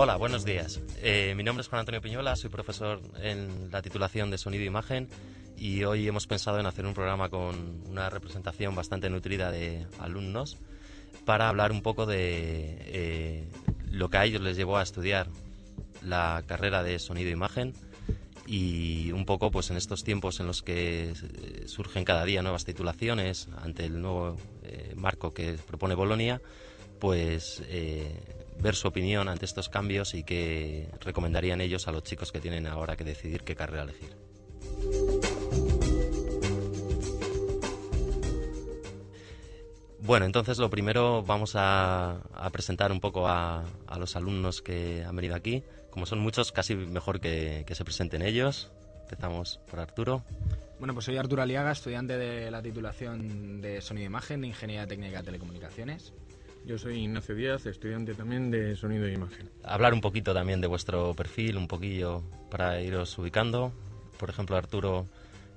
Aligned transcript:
Hola, 0.00 0.14
buenos 0.14 0.44
días. 0.44 0.80
Eh, 1.02 1.34
mi 1.36 1.42
nombre 1.42 1.62
es 1.62 1.66
Juan 1.66 1.80
Antonio 1.80 2.00
Piñola, 2.00 2.36
soy 2.36 2.50
profesor 2.50 3.02
en 3.20 3.68
la 3.72 3.82
titulación 3.82 4.30
de 4.30 4.38
Sonido 4.38 4.62
e 4.62 4.66
Imagen 4.66 5.08
y 5.56 5.82
hoy 5.82 6.06
hemos 6.06 6.28
pensado 6.28 6.60
en 6.60 6.66
hacer 6.66 6.86
un 6.86 6.94
programa 6.94 7.30
con 7.30 7.82
una 7.84 8.08
representación 8.08 8.76
bastante 8.76 9.10
nutrida 9.10 9.50
de 9.50 9.88
alumnos 9.98 10.56
para 11.24 11.48
hablar 11.48 11.72
un 11.72 11.82
poco 11.82 12.06
de 12.06 12.76
eh, 12.78 13.48
lo 13.90 14.08
que 14.08 14.18
a 14.18 14.24
ellos 14.24 14.40
les 14.40 14.56
llevó 14.56 14.78
a 14.78 14.84
estudiar 14.84 15.30
la 16.00 16.44
carrera 16.46 16.84
de 16.84 17.00
Sonido 17.00 17.30
e 17.30 17.32
Imagen 17.32 17.72
y 18.46 19.10
un 19.10 19.24
poco 19.24 19.50
pues 19.50 19.68
en 19.70 19.76
estos 19.76 20.04
tiempos 20.04 20.38
en 20.38 20.46
los 20.46 20.62
que 20.62 21.10
eh, 21.10 21.64
surgen 21.66 22.04
cada 22.04 22.24
día 22.24 22.40
nuevas 22.40 22.64
titulaciones 22.64 23.48
ante 23.64 23.86
el 23.86 24.00
nuevo 24.00 24.36
marco 24.94 25.34
que 25.34 25.54
propone 25.54 25.96
Bolonia, 25.96 26.40
pues 27.00 27.64
ver 28.60 28.74
su 28.74 28.88
opinión 28.88 29.28
ante 29.28 29.44
estos 29.44 29.68
cambios 29.68 30.14
y 30.14 30.24
qué 30.24 30.90
recomendarían 31.00 31.60
ellos 31.60 31.88
a 31.88 31.92
los 31.92 32.02
chicos 32.02 32.32
que 32.32 32.40
tienen 32.40 32.66
ahora 32.66 32.96
que 32.96 33.04
decidir 33.04 33.42
qué 33.42 33.54
carrera 33.54 33.82
elegir. 33.84 34.16
Bueno, 40.00 40.24
entonces 40.24 40.56
lo 40.58 40.70
primero 40.70 41.22
vamos 41.22 41.52
a, 41.54 42.22
presentar 42.50 42.92
un 42.92 42.98
poco 42.98 43.28
a, 43.28 43.64
los 43.98 44.16
alumnos 44.16 44.62
que 44.62 45.04
han 45.04 45.14
venido 45.14 45.34
aquí. 45.34 45.62
Como 45.90 46.06
son 46.06 46.20
muchos, 46.20 46.50
casi 46.50 46.76
mejor 46.76 47.20
que, 47.20 47.66
se 47.70 47.84
presenten 47.84 48.22
ellos. 48.22 48.70
Empezamos 49.02 49.60
por 49.70 49.80
Arturo. 49.80 50.24
Bueno, 50.78 50.94
pues 50.94 51.04
soy 51.04 51.18
Arturo 51.18 51.42
Aliaga, 51.42 51.72
estudiante 51.72 52.16
de 52.16 52.50
la 52.50 52.62
titulación 52.62 53.60
de 53.60 53.82
Sonido 53.82 54.04
e 54.04 54.06
Imagen 54.06 54.40
de 54.40 54.46
Ingeniería 54.46 54.86
Técnica 54.86 55.18
de 55.18 55.24
Telecomunicaciones. 55.24 56.14
Yo 56.68 56.76
soy 56.76 57.04
Ignacio 57.04 57.34
Díaz, 57.34 57.64
estudiante 57.64 58.12
también 58.12 58.50
de 58.50 58.76
sonido 58.76 59.06
e 59.06 59.14
imagen. 59.14 59.48
Hablar 59.64 59.94
un 59.94 60.02
poquito 60.02 60.34
también 60.34 60.60
de 60.60 60.66
vuestro 60.66 61.14
perfil, 61.14 61.56
un 61.56 61.66
poquillo 61.66 62.22
para 62.50 62.82
iros 62.82 63.16
ubicando. 63.16 63.72
Por 64.18 64.28
ejemplo, 64.28 64.54
Arturo 64.54 65.06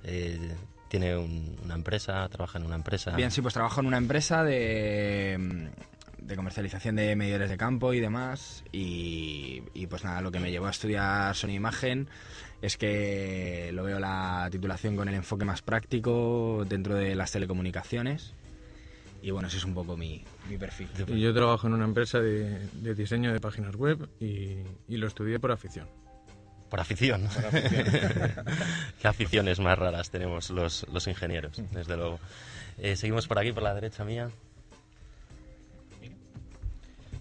eh, 0.04 0.38
tiene 0.88 1.14
una 1.18 1.74
empresa, 1.74 2.26
trabaja 2.30 2.58
en 2.58 2.64
una 2.64 2.76
empresa. 2.76 3.14
Bien, 3.14 3.30
sí, 3.30 3.42
pues 3.42 3.52
trabajo 3.52 3.82
en 3.82 3.88
una 3.88 3.98
empresa 3.98 4.42
de, 4.42 5.68
de 6.16 6.34
comercialización 6.34 6.96
de 6.96 7.14
medidores 7.14 7.50
de 7.50 7.58
campo 7.58 7.92
y 7.92 8.00
demás. 8.00 8.64
Y, 8.72 9.64
y, 9.74 9.88
pues 9.88 10.04
nada, 10.04 10.22
lo 10.22 10.32
que 10.32 10.40
me 10.40 10.50
llevó 10.50 10.64
a 10.64 10.70
estudiar 10.70 11.36
sonido 11.36 11.56
e 11.56 11.60
imagen 11.60 12.08
es 12.62 12.78
que 12.78 13.68
lo 13.74 13.82
veo 13.82 14.00
la 14.00 14.48
titulación 14.50 14.96
con 14.96 15.10
el 15.10 15.14
enfoque 15.14 15.44
más 15.44 15.60
práctico 15.60 16.64
dentro 16.66 16.94
de 16.94 17.14
las 17.14 17.32
telecomunicaciones 17.32 18.32
y 19.22 19.30
bueno, 19.30 19.46
ese 19.46 19.58
es 19.58 19.64
un 19.64 19.72
poco 19.72 19.96
mi, 19.96 20.22
mi 20.48 20.58
perfil. 20.58 20.88
yo 21.06 21.32
trabajo 21.32 21.68
en 21.68 21.74
una 21.74 21.84
empresa 21.84 22.18
de, 22.20 22.66
diseño 22.94 23.32
de 23.32 23.40
páginas 23.40 23.76
web 23.76 24.08
y, 24.18 24.64
lo 24.88 25.06
estudié 25.06 25.38
por 25.38 25.52
afición. 25.52 25.86
Por 26.68 26.80
afición. 26.80 27.28
Por 27.32 27.46
afición. 27.46 27.86
Qué 29.00 29.08
aficiones 29.08 29.60
más 29.60 29.78
raras 29.78 30.10
tenemos 30.10 30.50
los, 30.50 30.86
los 30.92 31.06
ingenieros, 31.06 31.62
desde 31.70 31.96
luego. 31.96 32.18
Eh, 32.78 32.96
seguimos 32.96 33.28
por 33.28 33.38
aquí, 33.38 33.52
por 33.52 33.62
la 33.62 33.74
derecha 33.74 34.04
mía. 34.04 34.28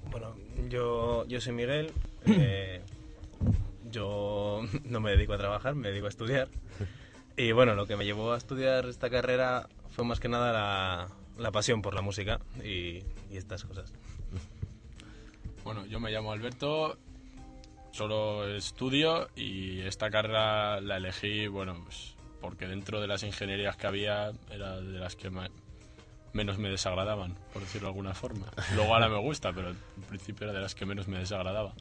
Bueno, 0.09 0.35
yo, 0.69 1.27
yo 1.27 1.39
soy 1.39 1.53
Miguel. 1.53 1.91
Eh, 2.27 2.81
yo 3.89 4.61
no 4.85 5.01
me 5.01 5.11
dedico 5.11 5.33
a 5.33 5.37
trabajar, 5.37 5.75
me 5.75 5.89
dedico 5.89 6.05
a 6.05 6.09
estudiar. 6.09 6.47
Y 7.35 7.51
bueno, 7.51 7.73
lo 7.75 7.87
que 7.87 7.95
me 7.95 8.05
llevó 8.05 8.31
a 8.31 8.37
estudiar 8.37 8.85
esta 8.85 9.09
carrera 9.09 9.67
fue 9.89 10.05
más 10.05 10.19
que 10.19 10.29
nada 10.29 10.53
la, 10.53 11.07
la 11.41 11.51
pasión 11.51 11.81
por 11.81 11.93
la 11.93 12.01
música 12.01 12.39
y, 12.63 13.03
estas 13.31 13.63
cosas. 13.63 13.93
Bueno, 15.63 15.85
yo 15.85 15.99
me 15.99 16.11
llamo 16.11 16.31
Alberto, 16.31 16.97
solo 17.91 18.47
estudio 18.47 19.29
y 19.35 19.81
esta 19.81 20.09
carrera 20.09 20.81
la 20.81 20.97
elegí, 20.97 21.47
bueno, 21.47 21.81
pues 21.83 22.15
porque 22.39 22.67
dentro 22.67 22.99
de 22.99 23.07
las 23.07 23.23
ingenierías 23.23 23.77
que 23.77 23.87
había 23.87 24.31
era 24.49 24.81
de 24.81 24.99
las 24.99 25.15
que 25.15 25.31
menos 26.33 26.57
me 26.57 26.69
desagradaban, 26.69 27.37
por 27.53 27.61
decirlo 27.61 27.87
de 27.87 27.91
alguna 27.91 28.13
forma. 28.13 28.47
Luego 28.75 28.93
ahora 28.93 29.07
me 29.07 29.19
gusta, 29.19 29.53
pero 29.53 29.69
en 29.69 30.03
principio 30.09 30.45
era 30.45 30.53
de 30.53 30.61
las 30.61 30.73
que 30.73 30.85
menos 30.85 31.07
me 31.07 31.19
desagradaba. 31.19 31.73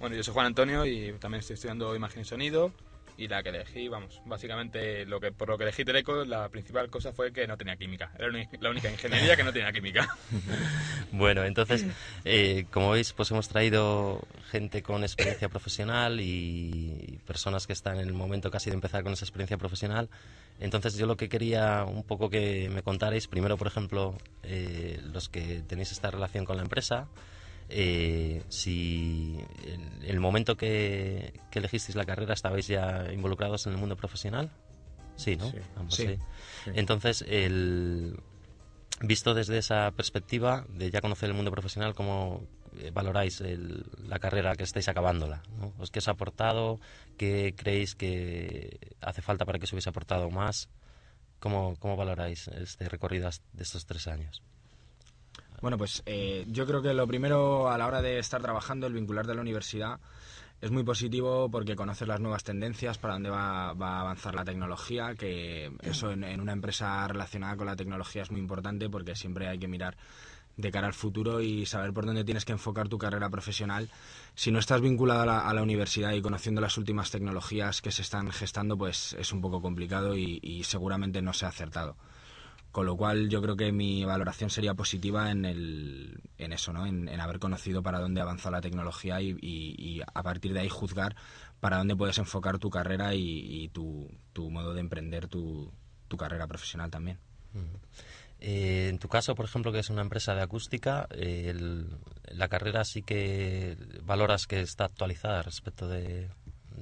Bueno, 0.00 0.16
yo 0.16 0.22
soy 0.22 0.34
Juan 0.34 0.46
Antonio 0.46 0.86
y 0.86 1.12
también 1.18 1.40
estoy 1.40 1.54
estudiando 1.54 1.94
imagen 1.94 2.22
y 2.22 2.24
sonido 2.24 2.72
y 3.16 3.28
la 3.28 3.42
que 3.42 3.50
elegí, 3.50 3.88
vamos, 3.88 4.20
básicamente 4.24 5.06
lo 5.06 5.20
que 5.20 5.30
por 5.30 5.48
lo 5.48 5.56
que 5.56 5.64
elegí 5.64 5.84
Teleco, 5.84 6.24
la 6.24 6.48
principal 6.48 6.90
cosa 6.90 7.12
fue 7.12 7.32
que 7.32 7.46
no 7.46 7.56
tenía 7.56 7.76
química. 7.76 8.10
Era 8.18 8.28
la 8.60 8.70
única 8.70 8.90
ingeniería 8.90 9.36
que 9.36 9.44
no 9.44 9.52
tenía 9.52 9.72
química. 9.72 10.08
bueno, 11.12 11.44
entonces, 11.44 11.86
eh, 12.24 12.66
como 12.70 12.90
veis, 12.90 13.12
pues 13.12 13.30
hemos 13.30 13.48
traído 13.48 14.20
gente 14.50 14.82
con 14.82 15.02
experiencia 15.02 15.48
profesional 15.48 16.20
y 16.20 17.20
personas 17.26 17.66
que 17.66 17.72
están 17.72 18.00
en 18.00 18.08
el 18.08 18.14
momento 18.14 18.50
casi 18.50 18.70
de 18.70 18.74
empezar 18.74 19.04
con 19.04 19.12
esa 19.12 19.24
experiencia 19.24 19.58
profesional. 19.58 20.08
Entonces, 20.60 20.96
yo 20.96 21.06
lo 21.06 21.16
que 21.16 21.28
quería 21.28 21.84
un 21.84 22.02
poco 22.02 22.30
que 22.30 22.68
me 22.70 22.82
contarais, 22.82 23.28
primero, 23.28 23.56
por 23.56 23.66
ejemplo, 23.66 24.16
eh, 24.42 25.00
los 25.12 25.28
que 25.28 25.62
tenéis 25.66 25.92
esta 25.92 26.10
relación 26.10 26.44
con 26.44 26.56
la 26.56 26.62
empresa, 26.62 27.08
eh, 27.68 28.42
si 28.48 29.38
en 29.66 30.02
el 30.04 30.20
momento 30.20 30.56
que, 30.56 31.40
elegisteis 31.52 31.96
la 31.96 32.04
carrera 32.04 32.34
estabais 32.34 32.66
ya 32.66 33.12
involucrados 33.12 33.66
en 33.66 33.72
el 33.72 33.78
mundo 33.78 33.96
profesional. 33.96 34.50
Sí, 35.16 35.36
¿no? 35.36 35.52
Sí. 35.90 36.18
Entonces, 36.74 37.24
el, 37.28 38.18
visto 39.00 39.34
desde 39.34 39.58
esa 39.58 39.90
perspectiva 39.92 40.64
de 40.68 40.90
ya 40.90 41.00
conocer 41.00 41.28
el 41.28 41.34
mundo 41.34 41.50
profesional, 41.50 41.94
¿cómo 41.94 42.42
eh, 42.78 42.90
valoráis 42.92 43.40
la 43.40 44.18
carrera 44.18 44.56
que 44.56 44.64
estáis 44.64 44.88
acabándola? 44.88 45.42
¿no? 45.58 45.72
¿Os 45.78 45.90
qué 45.90 46.00
os 46.00 46.08
ha 46.08 46.12
aportado? 46.12 46.80
¿Qué 47.16 47.54
creéis 47.56 47.94
que 47.94 48.78
hace 49.00 49.22
falta 49.22 49.44
para 49.44 49.58
que 49.58 49.66
se 49.66 49.74
hubiese 49.74 49.90
aportado 49.90 50.30
más? 50.30 50.68
¿Cómo, 51.38 51.76
cómo 51.78 51.96
valoráis 51.96 52.48
este 52.48 52.88
recorrido 52.88 53.28
de 53.52 53.62
estos 53.62 53.86
tres 53.86 54.06
años? 54.06 54.42
Bueno, 55.60 55.78
pues 55.78 56.02
eh, 56.06 56.44
yo 56.48 56.66
creo 56.66 56.82
que 56.82 56.92
lo 56.92 57.06
primero 57.06 57.70
a 57.70 57.78
la 57.78 57.86
hora 57.86 58.02
de 58.02 58.18
estar 58.18 58.42
trabajando, 58.42 58.86
el 58.86 58.92
vincular 58.92 59.26
de 59.26 59.34
la 59.34 59.40
universidad, 59.40 59.98
es 60.60 60.70
muy 60.70 60.82
positivo 60.82 61.50
porque 61.50 61.76
conoces 61.76 62.08
las 62.08 62.20
nuevas 62.20 62.42
tendencias, 62.42 62.96
para 62.96 63.14
dónde 63.14 63.28
va, 63.28 63.68
a 63.68 64.00
avanzar 64.00 64.34
la 64.34 64.44
tecnología, 64.44 65.14
que 65.14 65.70
eso 65.82 66.10
en, 66.10 66.40
una 66.40 66.52
empresa 66.52 67.06
relacionada 67.06 67.56
con 67.56 67.66
la 67.66 67.76
tecnología 67.76 68.22
es 68.22 68.30
muy 68.30 68.40
importante 68.40 68.88
porque 68.88 69.14
siempre 69.14 69.48
hay 69.48 69.58
que 69.58 69.68
mirar 69.68 69.96
de 70.56 70.70
cara 70.70 70.86
al 70.86 70.94
futuro 70.94 71.40
y 71.40 71.66
saber 71.66 71.92
por 71.92 72.06
dónde 72.06 72.24
tienes 72.24 72.44
que 72.44 72.52
enfocar 72.52 72.88
tu 72.88 72.96
carrera 72.96 73.28
profesional. 73.28 73.90
Si 74.34 74.52
no 74.52 74.58
estás 74.58 74.80
vinculado 74.80 75.30
a 75.30 75.52
la, 75.52 75.62
universidad 75.62 76.12
y 76.12 76.22
conociendo 76.22 76.60
las 76.60 76.78
últimas 76.78 77.10
tecnologías 77.10 77.82
que 77.82 77.90
se 77.90 78.02
están 78.02 78.30
gestando, 78.30 78.78
pues 78.78 79.14
es 79.18 79.32
un 79.32 79.40
poco 79.40 79.60
complicado 79.60 80.16
y, 80.16 80.62
seguramente 80.64 81.20
no 81.22 81.32
se 81.32 81.44
ha 81.44 81.48
acertado. 81.48 81.96
Con 82.74 82.86
lo 82.86 82.96
cual 82.96 83.28
yo 83.28 83.40
creo 83.40 83.54
que 83.54 83.70
mi 83.70 84.04
valoración 84.04 84.50
sería 84.50 84.74
positiva 84.74 85.30
en, 85.30 85.44
el, 85.44 86.20
en 86.38 86.52
eso, 86.52 86.72
¿no? 86.72 86.86
En, 86.86 87.08
haber 87.20 87.38
conocido 87.38 87.84
para 87.84 88.00
dónde 88.00 88.20
avanza 88.20 88.50
la 88.50 88.60
tecnología 88.60 89.20
y, 89.20 90.02
a 90.12 90.22
partir 90.24 90.52
de 90.52 90.58
ahí 90.58 90.68
juzgar 90.68 91.14
para 91.60 91.78
dónde 91.78 91.94
puedes 91.94 92.18
enfocar 92.18 92.58
tu 92.58 92.70
carrera 92.70 93.14
y, 93.14 93.68
tu, 93.68 94.10
modo 94.50 94.74
de 94.74 94.80
emprender 94.80 95.28
tu, 95.28 95.72
carrera 96.18 96.48
profesional 96.48 96.90
también. 96.90 97.20
Eh, 98.40 98.88
en 98.88 98.98
tu 98.98 99.08
caso, 99.08 99.36
por 99.36 99.44
ejemplo, 99.44 99.70
que 99.70 99.78
es 99.78 99.90
una 99.90 100.02
empresa 100.02 100.34
de 100.34 100.42
acústica, 100.42 101.06
la 101.12 102.48
carrera 102.48 102.84
sí 102.84 103.02
que 103.02 103.76
valoras 104.02 104.48
que 104.48 104.60
está 104.60 104.86
actualizada 104.86 105.42
respecto 105.42 105.86
de, 105.86 106.28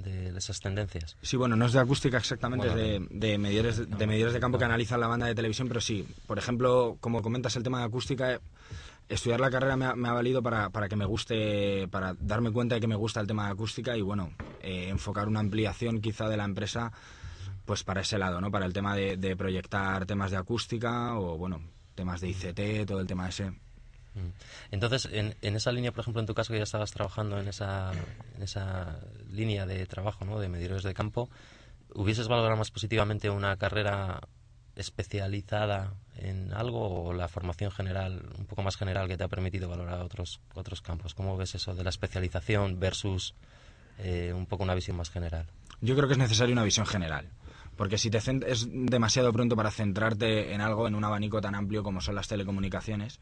de 0.02 0.37
esas 0.37 0.60
tendencias. 0.60 1.16
Sí, 1.22 1.37
bueno, 1.37 1.56
no 1.56 1.66
es 1.66 1.72
de 1.72 1.81
acústica 1.81 2.19
exactamente, 2.19 2.69
Bueno, 2.69 2.82
es 2.82 3.08
de, 3.10 3.28
de 3.28 3.38
medidores, 3.38 3.88
de 3.88 4.06
medidores 4.06 4.34
de 4.34 4.40
campo 4.40 4.58
que 4.58 4.64
analizan 4.64 5.00
la 5.00 5.06
banda 5.06 5.26
de 5.26 5.34
televisión, 5.34 5.69
pero 5.69 5.81
sí, 5.81 6.06
por 6.26 6.38
ejemplo, 6.38 6.96
como 7.00 7.22
comentas 7.22 7.56
el 7.56 7.62
tema 7.62 7.78
de 7.78 7.84
acústica, 7.87 8.34
eh, 8.34 8.40
estudiar 9.08 9.40
la 9.40 9.50
carrera 9.50 9.76
me 9.76 9.87
ha, 9.87 9.94
me 9.94 10.08
ha 10.08 10.12
valido 10.12 10.43
para, 10.43 10.70
para 10.70 10.88
que 10.88 10.96
me 10.96 11.04
guste, 11.04 11.88
para 11.88 12.14
darme 12.19 12.50
cuenta 12.50 12.75
de 12.75 12.81
que 12.81 12.88
me 12.88 12.96
gusta 12.96 13.20
el 13.20 13.26
tema 13.26 13.46
de 13.46 13.52
acústica 13.52 13.96
y 13.96 14.02
bueno, 14.02 14.32
eh, 14.60 14.88
enfocar 14.88 15.28
una 15.28 15.40
ampliación 15.40 16.00
quizá 16.00 16.28
de 16.28 16.37
la 16.37 16.44
empresa 16.44 16.93
pues 17.64 17.84
para 17.84 18.00
ese 18.00 18.19
lado, 18.19 18.40
¿no? 18.40 18.50
Para 18.50 18.66
el 18.66 18.72
tema 18.72 18.96
de, 18.96 19.16
de 19.16 19.37
proyectar 19.37 20.04
temas 20.04 20.31
de 20.31 20.37
acústica 20.37 21.16
o 21.16 21.38
bueno, 21.38 21.62
temas 21.94 22.20
de 22.20 22.31
ICT, 22.31 22.87
todo 22.87 23.00
el 23.00 23.06
tema 23.06 23.28
ese. 23.28 23.52
Mm. 24.14 24.31
Entonces, 24.70 25.09
en, 25.12 25.35
en 25.43 25.56
esa 25.56 25.73
línea, 25.73 25.93
por 25.93 26.00
ejemplo, 26.00 26.20
en 26.20 26.26
tu 26.26 26.35
caso 26.35 26.53
que 26.53 26.59
ya 26.59 26.64
estabas 26.64 26.91
trabajando 26.93 27.38
en 27.38 27.49
esa, 27.49 27.93
en 28.37 28.43
esa 28.43 28.99
línea 29.31 29.67
de 29.67 29.87
trabajo, 29.87 30.25
¿no? 30.25 30.38
De 30.38 30.49
medidores 30.49 30.82
de 30.82 30.94
campo, 30.94 31.29
¿hubieses 31.94 32.29
valorado 32.29 32.56
más 32.56 32.70
positivamente 32.70 33.31
una 33.31 33.56
carrera 33.56 34.20
especializada 34.75 35.94
en 36.17 36.53
algo 36.53 37.05
o 37.05 37.12
la 37.12 37.29
formación 37.29 37.70
general, 37.70 38.23
un 38.38 38.47
poco 38.47 38.62
más 38.62 38.76
general, 38.76 39.09
que 39.09 39.17
te 39.17 39.25
ha 39.25 39.29
permitido 39.29 39.69
valorar 39.69 40.00
otros, 40.00 40.41
otros 40.55 40.81
campos? 40.82 41.14
¿Cómo 41.14 41.37
ves 41.37 41.55
eso 41.55 41.75
de 41.75 41.85
la 41.85 41.91
especialización 41.91 42.79
versus 42.81 43.35
eh, 43.99 44.32
un 44.35 44.47
poco 44.47 44.62
una 44.62 44.75
visión 44.75 44.97
más 44.97 45.11
general? 45.11 45.47
Yo 45.81 45.97
creo 45.97 46.06
que 46.06 46.12
es 46.12 46.19
necesaria 46.19 46.53
una 46.53 46.64
visión 46.64 46.87
general. 46.87 47.29
Porque 47.76 47.97
si 47.97 48.11
te 48.11 48.19
es 48.19 48.69
demasiado 48.70 49.32
pronto 49.32 49.56
para 49.56 49.70
centrarte 49.70 50.53
en 50.53 50.61
algo, 50.61 50.87
en 50.87 50.94
un 50.94 51.05
abanico 51.05 51.41
tan 51.41 51.55
amplio 51.55 51.82
como 51.82 52.00
son 52.00 52.14
las 52.14 52.29
telecomunicaciones, 52.29 53.19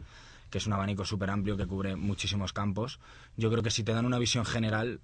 que 0.50 0.58
es 0.58 0.67
un 0.67 0.73
abanico 0.73 1.05
súper 1.05 1.31
amplio 1.31 1.56
que 1.56 1.67
cubre 1.67 1.97
muchísimos 1.97 2.52
campos, 2.52 3.00
yo 3.37 3.50
creo 3.50 3.62
que 3.62 3.70
si 3.70 3.85
te 3.85 3.93
dan 3.93 4.06
una 4.06 4.19
visión 4.19 4.44
general, 4.44 5.00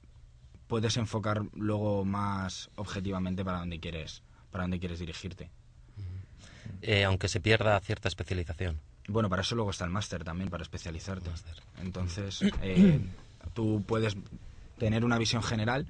puedes 0.66 0.96
enfocar 0.96 1.42
luego 1.54 2.04
más 2.04 2.70
objetivamente 2.76 3.44
para 3.44 3.58
donde 3.58 3.80
quieres, 3.80 4.22
para 4.50 4.64
donde 4.64 4.78
quieres 4.78 4.98
dirigirte. 4.98 5.50
Eh, 6.82 7.04
aunque 7.04 7.28
se 7.28 7.40
pierda 7.40 7.78
cierta 7.80 8.08
especialización. 8.08 8.80
Bueno, 9.08 9.30
para 9.30 9.42
eso 9.42 9.54
luego 9.54 9.70
está 9.70 9.84
el 9.84 9.90
máster 9.90 10.24
también, 10.24 10.50
para 10.50 10.62
especializarte. 10.62 11.30
Entonces, 11.80 12.42
eh, 12.62 13.00
tú 13.54 13.84
puedes 13.86 14.16
tener 14.78 15.04
una 15.04 15.18
visión 15.18 15.42
general 15.42 15.86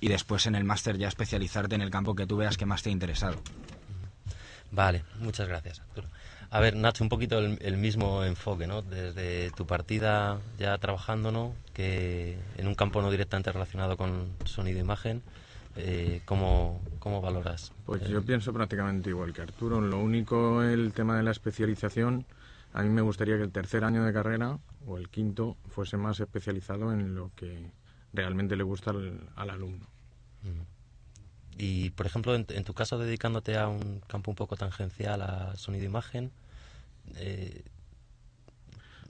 y 0.00 0.08
después 0.08 0.46
en 0.46 0.54
el 0.54 0.64
máster 0.64 0.96
ya 0.96 1.08
especializarte 1.08 1.74
en 1.74 1.82
el 1.82 1.90
campo 1.90 2.14
que 2.14 2.26
tú 2.26 2.36
veas 2.36 2.56
que 2.56 2.66
más 2.66 2.82
te 2.82 2.90
ha 2.90 2.92
interesado. 2.92 3.36
Vale, 4.70 5.04
muchas 5.18 5.48
gracias, 5.48 5.80
Arturo. 5.80 6.08
A 6.52 6.58
ver, 6.58 6.74
Nacho, 6.74 7.04
un 7.04 7.08
poquito 7.10 7.38
el, 7.38 7.58
el 7.62 7.76
mismo 7.76 8.24
enfoque, 8.24 8.66
¿no? 8.66 8.82
Desde 8.82 9.52
tu 9.52 9.66
partida 9.66 10.40
ya 10.58 10.76
trabajando, 10.78 11.30
¿no? 11.30 11.54
Que 11.74 12.36
en 12.56 12.66
un 12.66 12.74
campo 12.74 13.00
no 13.00 13.10
directamente 13.10 13.52
relacionado 13.52 13.96
con 13.96 14.26
sonido 14.44 14.78
e 14.78 14.80
imagen, 14.80 15.22
eh, 15.76 16.22
¿cómo, 16.24 16.80
¿cómo 16.98 17.20
valoras? 17.20 17.72
Pues 17.86 18.02
Eh, 18.02 18.08
yo 18.10 18.22
pienso 18.22 18.52
prácticamente 18.52 19.10
igual 19.10 19.32
que 19.32 19.42
Arturo. 19.42 19.80
Lo 19.80 20.00
único, 20.00 20.64
el 20.64 20.92
tema 20.92 21.16
de 21.16 21.22
la 21.22 21.30
especialización, 21.30 22.26
a 22.72 22.82
mí 22.82 22.88
me 22.88 23.02
gustaría 23.02 23.36
que 23.36 23.44
el 23.44 23.52
tercer 23.52 23.84
año 23.84 24.04
de 24.04 24.12
carrera 24.12 24.58
o 24.88 24.98
el 24.98 25.08
quinto 25.08 25.56
fuese 25.68 25.98
más 25.98 26.18
especializado 26.18 26.92
en 26.92 27.14
lo 27.14 27.30
que 27.36 27.70
realmente 28.12 28.56
le 28.56 28.64
gusta 28.64 28.90
al, 28.90 29.20
al 29.36 29.50
alumno. 29.50 29.86
Y, 31.56 31.90
por 31.90 32.06
ejemplo, 32.06 32.34
en, 32.34 32.46
en 32.48 32.64
tu 32.64 32.72
caso, 32.74 32.98
dedicándote 32.98 33.56
a 33.56 33.68
un 33.68 34.00
campo 34.08 34.30
un 34.30 34.34
poco 34.34 34.56
tangencial 34.56 35.20
a 35.22 35.54
sonido 35.56 35.84
e 35.84 35.86
imagen, 35.86 36.32
eh, 37.16 37.64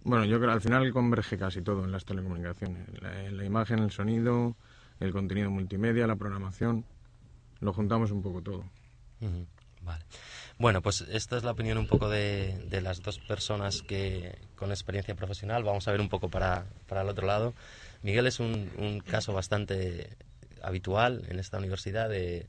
Bueno, 0.03 0.25
yo 0.25 0.39
creo 0.39 0.51
que 0.51 0.55
al 0.55 0.61
final 0.61 0.93
converge 0.93 1.39
casi 1.39 1.63
todo 1.63 1.85
en 1.85 1.93
las 1.93 2.05
telecomunicaciones. 2.05 2.87
La, 3.01 3.45
imagen, 3.45 3.81
el 3.81 3.91
sonido, 3.91 4.57
el 4.99 5.13
contenido 5.13 5.51
multimedia, 5.51 6.07
la 6.07 6.17
programación. 6.17 6.85
Lo 7.61 7.73
juntamos 7.73 8.11
un 8.11 8.23
poco 8.23 8.43
todo. 8.43 8.65
Vale. 9.83 10.05
Bueno, 10.59 10.83
pues 10.83 11.03
esta 11.03 11.37
es 11.37 11.45
la 11.45 11.53
opinión 11.53 11.79
un 11.79 11.87
poco 11.87 12.09
de, 12.09 12.81
las 12.83 13.03
dos 13.03 13.19
personas 13.19 13.83
que 13.83 14.39
con 14.57 14.71
experiencia 14.71 15.15
profesional. 15.15 15.65
Vamos 15.65 15.89
a 15.89 15.93
ver 15.93 16.01
un 16.01 16.09
poco 16.09 16.29
para, 16.29 16.67
para 16.87 17.03
el 17.03 17.09
otro 17.09 17.27
lado. 17.27 17.55
Miguel 18.03 18.27
es 18.27 18.41
un, 18.41 18.71
un 18.79 19.01
caso 19.01 19.33
bastante 19.33 20.17
habitual 20.63 21.25
en 21.29 21.39
esta 21.39 21.59
universidad 21.59 22.09
de 22.09 22.47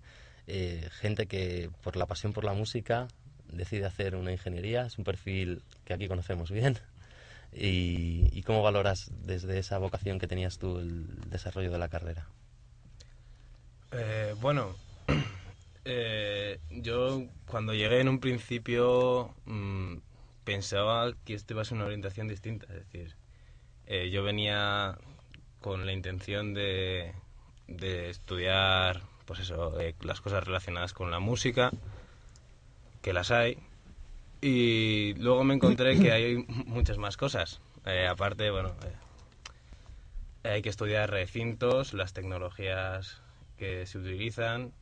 eh, 0.48 0.90
gente 0.92 1.28
que 1.28 1.70
por 1.82 1.96
la 1.96 2.08
pasión 2.08 2.34
por 2.34 2.44
la 2.44 2.54
música 2.54 3.08
decide 3.52 3.86
hacer 3.86 4.16
una 4.16 4.32
ingeniería. 4.32 4.86
Es 4.86 4.98
un 4.98 5.04
perfil 5.04 5.62
que 5.86 5.94
aquí 5.94 6.08
conocemos 6.08 6.52
bien. 6.52 6.78
¿Y, 7.54 8.30
y 8.32 8.44
cómo 8.44 8.64
valoras 8.64 9.12
desde 9.26 9.60
esa 9.60 9.78
vocación 9.78 10.20
que 10.20 10.28
tenías 10.28 10.58
tú 10.58 10.80
el 10.80 11.30
desarrollo 11.30 11.72
de 11.72 11.78
la 11.78 11.90
carrera? 11.90 12.28
Eh, 13.92 14.36
bueno, 14.40 14.74
eh, 15.86 16.60
yo 16.70 17.26
cuando 17.46 17.74
llegué 17.74 18.00
en 18.00 18.08
un 18.08 18.20
principio 18.20 19.36
mm, 19.46 19.98
pensaba 20.46 21.14
que 21.26 21.34
esto 21.34 21.54
iba 21.54 21.62
a 21.62 21.66
ser 21.66 21.76
una 21.76 21.86
orientación 21.86 22.28
distinta. 22.28 22.68
Es 22.68 22.86
decir, 22.86 23.16
eh, 23.86 24.10
yo 24.10 24.24
venía 24.24 24.98
con 25.60 25.86
la 25.86 25.92
intención 25.92 26.54
de, 26.54 27.14
de 27.68 28.10
estudiar 28.10 29.02
pues 29.26 29.42
eso, 29.42 29.74
las 30.02 30.22
cosas 30.22 30.44
relacionadas 30.44 30.94
con 30.94 31.12
la 31.12 31.20
música, 31.20 31.72
que 33.02 33.14
las 33.14 33.32
hay, 33.32 33.58
y 34.42 35.14
luego 35.16 35.44
me 35.44 35.54
encontré 35.54 36.00
que 36.00 36.12
hay 36.12 36.38
muchas 36.66 36.98
más 36.98 37.18
cosas. 37.18 37.62
Eh, 37.86 38.08
aparte, 38.08 38.50
bueno, 38.52 38.74
eh, 40.44 40.50
hay 40.50 40.62
que 40.62 40.70
estudiar 40.70 41.10
recintos, 41.10 41.94
las 41.94 42.14
tecnologías 42.14 43.22
que 43.58 43.86
se 43.86 43.98
utilizan 43.98 44.74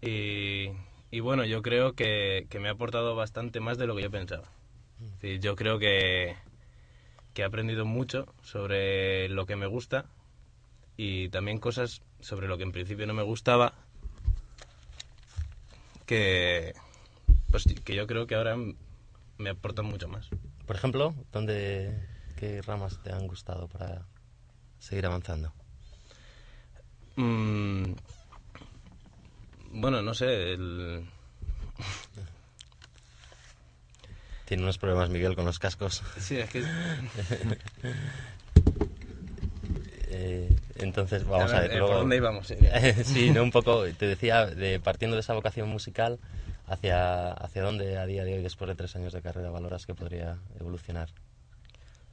y, 0.00 0.70
bueno, 1.20 1.44
yo 1.44 1.62
creo 1.62 1.94
que, 1.94 2.46
que 2.48 2.60
me 2.60 2.68
ha 2.68 2.72
aportado 2.72 3.16
bastante 3.16 3.58
más 3.58 3.78
de 3.78 3.86
lo 3.86 3.96
que 3.96 4.02
yo 4.02 4.10
pensaba. 4.10 4.48
Yo 5.40 5.56
creo 5.56 5.78
que, 5.78 6.36
que 7.34 7.42
he 7.42 7.44
aprendido 7.44 7.84
mucho 7.84 8.26
sobre 8.42 9.28
lo 9.28 9.46
que 9.46 9.56
me 9.56 9.66
gusta 9.66 10.06
y 10.96 11.28
también 11.30 11.58
cosas 11.58 12.02
sobre 12.20 12.46
lo 12.46 12.56
que 12.58 12.64
en 12.64 12.72
principio 12.72 13.06
no 13.06 13.14
me 13.14 13.22
gustaba 13.22 13.74
que, 16.08 16.74
pues, 17.50 17.64
que 17.84 17.94
yo 17.94 18.06
creo 18.06 18.26
que 18.26 18.34
ahora 18.34 18.56
me 19.38 19.50
aportan 19.50 19.86
mucho 19.86 20.08
más. 20.08 20.28
Por 20.66 20.76
ejemplo, 20.76 21.14
¿dónde, 21.32 22.06
¿qué 22.36 22.62
ramas 22.62 22.98
te 23.02 23.12
han 23.12 23.26
gustado 23.26 23.68
para 23.68 24.06
seguir 24.78 25.06
avanzando? 25.06 25.52
Mm, 27.16 27.92
bueno, 29.72 30.02
no 30.02 30.14
sé, 30.14 30.52
el... 30.52 31.08
Tiene 34.44 34.62
unos 34.62 34.78
problemas 34.78 35.10
Miguel 35.10 35.34
con 35.34 35.44
los 35.44 35.58
cascos. 35.58 36.02
Sí, 36.18 36.38
es 36.38 36.50
que... 36.50 36.64
Eh, 40.10 40.48
entonces, 40.76 41.24
vamos 41.26 41.52
a 41.52 41.60
ver. 41.60 41.72
eh, 41.72 41.76
luego- 41.76 41.92
¿Por 41.92 42.00
dónde 42.00 42.16
íbamos? 42.16 42.46
sí, 43.04 43.30
no, 43.30 43.42
un 43.42 43.50
poco, 43.50 43.84
te 43.92 44.06
decía, 44.06 44.46
de, 44.46 44.80
partiendo 44.80 45.16
de 45.16 45.20
esa 45.20 45.34
vocación 45.34 45.68
musical, 45.68 46.18
hacia, 46.68 47.32
¿hacia 47.32 47.62
dónde 47.62 47.98
a 47.98 48.06
día 48.06 48.24
de 48.24 48.34
hoy, 48.34 48.42
después 48.42 48.68
de 48.68 48.74
tres 48.74 48.94
años 48.96 49.12
de 49.12 49.22
carrera, 49.22 49.50
valoras 49.50 49.86
que 49.86 49.94
podría 49.94 50.38
evolucionar? 50.58 51.08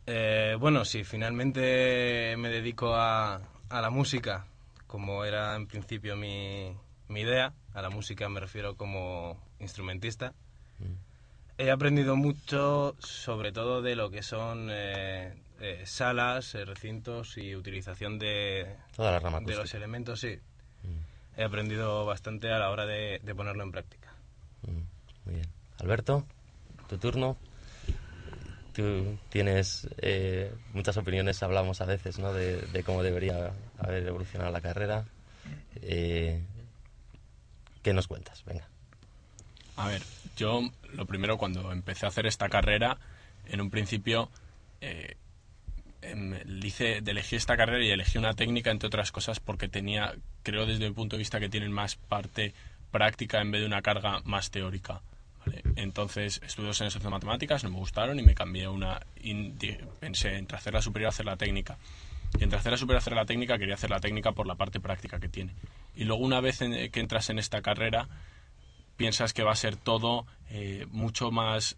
Eh, 0.08 0.56
bueno, 0.60 0.86
si 0.86 1.04
finalmente 1.04 2.36
me 2.38 2.50
dedico 2.50 2.94
a, 2.96 3.42
a 3.70 3.82
la 3.82 3.90
música, 3.90 4.46
como 4.88 5.26
era 5.26 5.56
en 5.56 5.68
principio 5.68 6.16
mi, 6.16 6.76
mi 7.08 7.22
idea, 7.22 7.54
a 7.74 7.82
la 7.82 7.90
música 7.90 8.30
me 8.30 8.40
refiero 8.40 8.76
como 8.76 9.40
instrumentista, 9.60 10.34
he 11.58 11.72
aprendido 11.72 12.16
mucho 12.16 12.96
sobre 13.00 13.52
todo 13.52 13.82
de 13.82 13.96
lo 13.96 14.10
que 14.10 14.24
son 14.24 14.68
eh, 14.72 15.34
eh, 15.60 15.84
salas, 15.86 16.54
eh, 16.56 16.66
recintos 16.66 17.38
y 17.38 17.56
utilización 17.56 18.20
de, 18.20 18.76
Toda 18.96 19.12
la 19.12 19.20
rama 19.20 19.40
de 19.42 19.56
los 19.56 19.74
elementos, 19.74 20.20
sí. 20.20 20.38
He 21.38 21.44
aprendido 21.44 22.06
bastante 22.06 22.52
a 22.52 22.60
la 22.60 22.70
hora 22.70 22.86
de, 22.86 23.20
de 23.22 23.36
ponerlo 23.36 23.64
en 23.64 23.72
práctica. 23.72 24.05
Mm, 24.66 25.26
Muy 25.26 25.36
bien. 25.36 25.48
Alberto, 25.80 26.26
tu 26.88 26.98
turno. 26.98 27.38
Tú 28.74 29.18
tienes 29.30 29.88
eh, 30.00 30.54
muchas 30.74 30.98
opiniones, 30.98 31.42
hablamos 31.44 31.80
a 31.80 31.86
veces, 31.86 32.20
¿no? 32.20 32.34
De, 32.34 32.84
cómo 32.86 33.04
debería 33.04 33.54
haber 33.80 34.06
evolucionado 34.06 34.52
la 34.52 34.60
carrera. 34.60 35.06
Eh, 35.82 36.44
¿Qué 37.82 37.94
nos 37.94 38.08
cuentas? 38.08 38.44
Venga. 38.44 38.68
A 39.78 39.88
ver, 39.88 40.02
yo 40.36 40.62
lo 40.94 41.06
primero 41.06 41.38
cuando 41.38 41.72
empecé 41.72 42.06
a 42.06 42.10
hacer 42.10 42.26
esta 42.26 42.50
carrera, 42.50 42.98
en 43.46 43.62
un 43.62 43.70
principio 43.70 44.30
eh, 44.82 45.16
em, 46.02 46.34
hice, 46.64 46.98
elegí 46.98 47.36
esta 47.36 47.56
carrera 47.56 47.84
y 47.84 47.92
elegí 47.92 48.18
una 48.18 48.34
técnica, 48.34 48.72
entre 48.72 48.88
otras 48.88 49.12
cosas, 49.12 49.40
porque 49.40 49.68
tenía, 49.68 50.16
creo 50.44 50.66
desde 50.66 50.88
mi 50.88 50.94
punto 50.94 51.16
de 51.16 51.20
vista, 51.20 51.40
que 51.40 51.50
tienen 51.50 51.72
más 51.72 51.96
parte 51.96 52.54
práctica 52.96 53.42
en 53.42 53.52
vez 53.52 53.60
de 53.62 53.68
una 53.68 53.82
carga 53.82 54.22
más 54.24 54.50
teórica. 54.52 55.02
Entonces, 55.76 56.42
estudié 56.44 56.68
dos 56.70 56.82
años 56.82 56.98
de 57.02 57.10
matemáticas, 57.10 57.64
no 57.64 57.70
me 57.70 57.76
gustaron 57.78 58.18
y 58.20 58.24
me 58.24 58.34
cambié 58.34 58.68
una. 58.68 59.02
y 59.22 59.34
pensé 60.00 60.38
entre 60.38 60.58
hacer 60.58 60.74
la 60.74 60.82
superior 60.82 61.10
y 61.10 61.14
hacer 61.14 61.26
la 61.26 61.36
técnica. 61.36 61.78
Y 62.40 62.44
en 62.44 62.50
tercera 62.50 62.78
superior 62.78 63.00
hacer 63.00 63.14
la 63.14 63.26
técnica, 63.26 63.58
quería 63.58 63.76
hacer 63.76 63.90
la 63.90 64.00
técnica 64.00 64.32
por 64.32 64.48
la 64.48 64.56
parte 64.56 64.80
práctica 64.80 65.20
que 65.20 65.28
tiene. 65.30 65.54
Y 65.96 66.06
luego 66.06 66.24
una 66.24 66.40
vez 66.42 66.62
en- 66.62 66.90
que 66.92 67.00
entras 67.00 67.30
en 67.30 67.38
esta 67.38 67.62
carrera, 67.62 68.08
piensas 68.98 69.34
que 69.34 69.44
va 69.44 69.52
a 69.52 69.56
ser 69.56 69.76
todo 69.76 70.26
eh, 70.50 70.86
mucho 70.90 71.32
más 71.32 71.76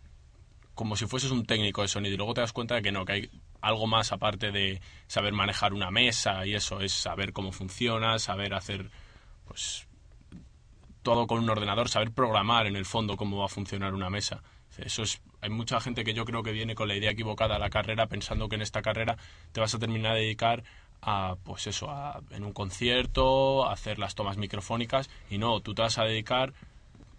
como 0.75 0.95
si 0.95 1.07
fueses 1.07 1.31
un 1.31 1.45
técnico 1.45 1.81
de 1.81 1.87
sonido 1.87 2.13
y 2.13 2.17
luego 2.17 2.35
te 2.35 2.41
das 2.41 2.53
cuenta 2.53 2.75
de 2.75 2.83
que 2.83 2.91
no, 2.91 3.03
que 3.05 3.13
hay 3.13 3.29
algo 3.61 3.87
más 3.87 4.11
aparte 4.11 4.51
de 4.51 4.79
saber 5.07 5.33
manejar 5.33 5.73
una 5.73 5.89
mesa 5.89 6.45
y 6.45 6.53
eso, 6.53 6.81
es 6.81 6.93
saber 6.93 7.33
cómo 7.33 7.51
funciona, 7.51 8.19
saber 8.19 8.53
hacer 8.53 8.91
pues 9.47 9.86
todo 11.07 11.25
con 11.25 11.39
un 11.39 11.49
ordenador, 11.49 11.87
saber 11.87 12.11
programar 12.11 12.67
en 12.67 12.75
el 12.75 12.85
fondo 12.85 13.15
cómo 13.15 13.37
va 13.37 13.45
a 13.45 13.47
funcionar 13.47 13.93
una 13.93 14.09
mesa. 14.09 14.43
Eso 14.77 15.03
es, 15.03 15.21
hay 15.39 15.49
mucha 15.49 15.79
gente 15.79 16.03
que 16.03 16.13
yo 16.13 16.25
creo 16.25 16.43
que 16.43 16.51
viene 16.51 16.75
con 16.75 16.89
la 16.89 16.97
idea 16.97 17.11
equivocada 17.11 17.55
a 17.55 17.59
la 17.59 17.69
carrera 17.69 18.07
pensando 18.07 18.49
que 18.49 18.55
en 18.55 18.61
esta 18.61 18.81
carrera 18.81 19.15
te 19.53 19.61
vas 19.61 19.73
a 19.73 19.79
terminar 19.79 20.15
de 20.15 20.23
dedicar 20.23 20.65
a 21.01 21.37
pues 21.45 21.65
eso, 21.67 21.89
a, 21.89 22.19
en 22.31 22.43
un 22.43 22.51
concierto, 22.51 23.65
a 23.65 23.71
hacer 23.71 23.99
las 23.99 24.15
tomas 24.15 24.35
microfónicas 24.35 25.09
y 25.29 25.37
no, 25.37 25.61
tú 25.61 25.73
te 25.73 25.81
vas 25.81 25.97
a 25.97 26.03
dedicar 26.03 26.51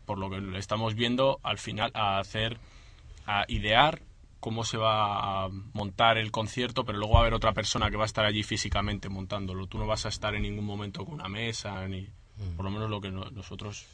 por 0.05 0.19
lo 0.19 0.29
que 0.29 0.59
estamos 0.59 0.95
viendo 0.95 1.41
al 1.43 1.57
final 1.57 1.91
a 1.95 2.19
hacer 2.19 2.59
a 3.25 3.47
idear 3.49 4.03
cómo 4.39 4.65
se 4.65 4.77
va 4.77 5.45
a 5.45 5.49
montar 5.73 6.19
el 6.19 6.31
concierto, 6.31 6.85
pero 6.85 6.99
luego 6.99 7.15
va 7.15 7.21
a 7.21 7.23
haber 7.23 7.33
otra 7.33 7.55
persona 7.55 7.91
que 7.91 7.97
va 7.97 8.05
a 8.05 8.13
estar 8.13 8.27
allí 8.27 8.43
físicamente 8.43 9.09
montándolo. 9.09 9.67
Tú 9.67 9.79
no 9.79 9.87
vas 9.87 10.05
a 10.05 10.11
estar 10.11 10.35
en 10.35 10.43
ningún 10.43 10.67
momento 10.67 11.07
con 11.07 11.15
una 11.15 11.31
mesa, 11.31 11.89
ni 11.89 12.07
por 12.57 12.65
lo 12.65 12.71
menos 12.71 12.91
lo 12.91 13.01
que 13.01 13.11
no- 13.11 13.31
nosotros, 13.31 13.87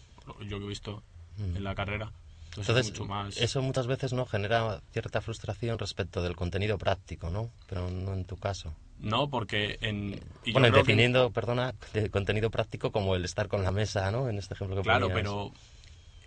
yo 0.47 0.59
que 0.59 0.65
he 0.65 0.69
visto 0.69 1.03
en 1.39 1.63
la 1.65 1.75
carrera. 1.75 2.13
Entonces, 2.51 2.69
Entonces, 2.69 2.87
es 2.87 2.93
mucho 3.01 3.05
más... 3.07 3.37
eso 3.39 3.63
muchas 3.63 3.87
veces 3.89 4.13
no 4.13 4.27
genera 4.27 4.81
cierta 4.93 5.21
frustración 5.21 5.79
respecto 5.79 6.23
del 6.23 6.37
contenido 6.37 6.79
práctico, 6.79 7.29
¿no? 7.31 7.51
Pero 7.69 7.91
no 7.91 8.13
en 8.15 8.25
tu 8.25 8.37
caso. 8.37 8.73
No, 9.01 9.29
porque 9.29 9.77
en... 9.81 10.21
y 10.45 10.53
bueno, 10.53 10.71
que- 10.71 10.79
definiendo, 10.79 11.31
perdona, 11.33 11.75
contenido 12.13 12.51
práctico 12.51 12.93
como 12.93 13.17
el 13.17 13.25
estar 13.25 13.49
con 13.49 13.65
la 13.65 13.73
mesa, 13.73 14.11
¿no? 14.13 14.29
En 14.29 14.39
este 14.39 14.55
ejemplo 14.55 14.77
que 14.77 14.83
Claro, 14.83 15.09
ponías. 15.09 15.15
pero 15.21 15.53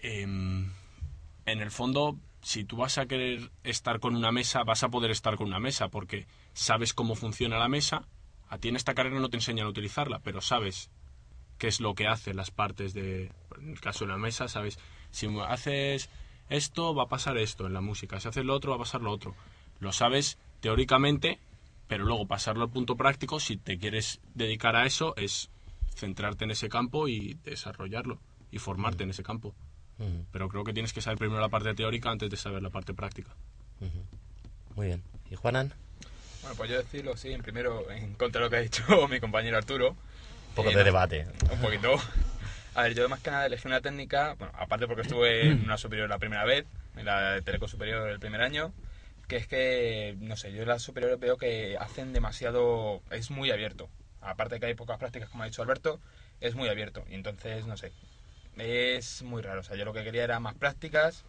em, 0.02 0.70
en 1.46 1.62
el 1.62 1.72
fondo, 1.72 2.18
si 2.42 2.66
tú 2.66 2.76
vas 2.78 2.98
a 2.98 3.06
querer 3.06 3.50
estar 3.64 4.00
con 4.02 4.16
una 4.16 4.32
mesa, 4.34 4.64
vas 4.64 4.84
a 4.84 4.90
poder 4.90 5.12
estar 5.12 5.38
con 5.38 5.48
una 5.48 5.60
mesa 5.60 5.88
porque 5.88 6.28
sabes 6.54 6.94
cómo 6.94 7.16
funciona 7.16 7.58
la 7.58 7.70
mesa. 7.70 8.04
A 8.50 8.58
ti 8.58 8.68
en 8.68 8.76
esta 8.76 8.94
carrera 8.94 9.20
no 9.20 9.30
te 9.30 9.38
enseñan 9.38 9.66
a 9.68 9.70
utilizarla, 9.70 10.20
pero 10.20 10.42
sabes 10.42 10.90
qué 11.58 11.68
es 11.68 11.80
lo 11.80 11.96
que 11.96 12.08
hace 12.08 12.34
las 12.34 12.52
partes 12.52 12.94
de, 12.94 13.32
en 13.58 13.72
el 13.72 13.82
caso 13.82 14.06
de 14.06 14.12
la 14.12 14.18
mesa, 14.18 14.48
sabes, 14.48 14.80
si 15.12 15.28
haces 15.48 16.10
esto 16.50 16.96
va 16.96 17.04
a 17.04 17.08
pasar 17.08 17.38
esto 17.38 17.66
en 17.68 17.74
la 17.74 17.82
música, 17.82 18.20
si 18.20 18.28
haces 18.28 18.46
lo 18.46 18.54
otro 18.56 18.72
va 18.72 18.78
a 18.78 18.80
pasar 18.80 19.02
lo 19.02 19.12
otro. 19.12 19.36
Lo 19.80 19.92
sabes 19.92 20.38
teóricamente, 20.62 21.40
pero 21.88 22.06
luego 22.06 22.28
pasarlo 22.28 22.64
al 22.64 22.70
punto 22.70 22.96
práctico, 22.96 23.40
si 23.40 23.58
te 23.58 23.78
quieres 23.78 24.20
dedicar 24.34 24.76
a 24.76 24.86
eso, 24.86 25.16
es 25.18 25.50
centrarte 25.96 26.46
en 26.46 26.52
ese 26.52 26.70
campo 26.70 27.08
y 27.08 27.38
desarrollarlo 27.44 28.20
y 28.52 28.60
formarte 28.60 29.04
en 29.04 29.10
ese 29.10 29.24
campo. 29.24 29.54
Pero 30.32 30.48
creo 30.48 30.64
que 30.64 30.74
tienes 30.74 30.94
que 30.94 31.02
saber 31.02 31.18
primero 31.18 31.42
la 31.42 31.50
parte 31.50 31.74
teórica 31.74 32.12
antes 32.12 32.30
de 32.30 32.38
saber 32.38 32.62
la 32.62 32.70
parte 32.70 32.94
práctica. 32.94 33.36
Muy 34.76 34.88
bien. 34.88 35.04
¿Y 35.32 35.36
Juanan? 35.36 35.74
Bueno, 36.42 36.56
pues 36.56 36.70
yo 36.70 36.78
decirlo, 36.78 37.18
sí, 37.18 37.32
en 37.32 37.42
primero, 37.42 37.90
en 37.90 38.14
contra 38.14 38.40
de 38.40 38.46
lo 38.46 38.50
que 38.50 38.58
ha 38.58 38.62
dicho 38.62 38.84
mi 39.10 39.20
compañero 39.20 39.58
Arturo. 39.58 39.96
Un 40.58 40.64
poco 40.64 40.72
Eh, 40.72 40.76
de 40.78 40.84
debate. 40.84 41.28
Un 41.52 41.60
poquito. 41.60 41.96
A 42.74 42.82
ver, 42.84 42.96
yo 42.96 43.08
más 43.10 43.20
que 43.20 43.30
nada 43.30 43.46
elegí 43.46 43.68
una 43.68 43.80
técnica, 43.82 44.36
bueno, 44.40 44.54
aparte 44.58 44.88
porque 44.88 45.04
estuve 45.04 45.48
en 45.48 45.64
una 45.64 45.78
superior 45.78 46.10
la 46.10 46.18
primera 46.18 46.46
vez, 46.46 46.66
en 46.96 47.06
la 47.06 47.34
de 47.34 47.42
Teleco 47.44 47.68
Superior 47.68 48.10
el 48.10 48.20
primer 48.20 48.42
año, 48.42 48.74
que 49.28 49.38
es 49.38 49.48
que, 49.48 50.16
no 50.20 50.36
sé, 50.36 50.52
yo 50.54 50.64
en 50.64 50.68
las 50.68 50.82
superiores 50.82 51.20
veo 51.20 51.38
que 51.38 51.78
hacen 51.80 52.12
demasiado, 52.12 53.02
es 53.12 53.30
muy 53.30 53.52
abierto. 53.52 53.88
Aparte 54.22 54.60
que 54.60 54.66
hay 54.66 54.74
pocas 54.74 54.98
prácticas, 54.98 55.30
como 55.30 55.44
ha 55.44 55.46
dicho 55.46 55.62
Alberto, 55.62 56.00
es 56.42 56.56
muy 56.56 56.70
abierto. 56.70 57.04
Y 57.10 57.14
entonces, 57.16 57.66
no 57.68 57.78
sé, 57.78 57.92
es 58.58 59.22
muy 59.22 59.42
raro. 59.44 59.60
O 59.62 59.64
sea, 59.64 59.76
yo 59.76 59.86
lo 59.86 59.94
que 59.94 60.04
quería 60.04 60.24
era 60.24 60.40
más 60.40 60.56
prácticas 60.56 61.24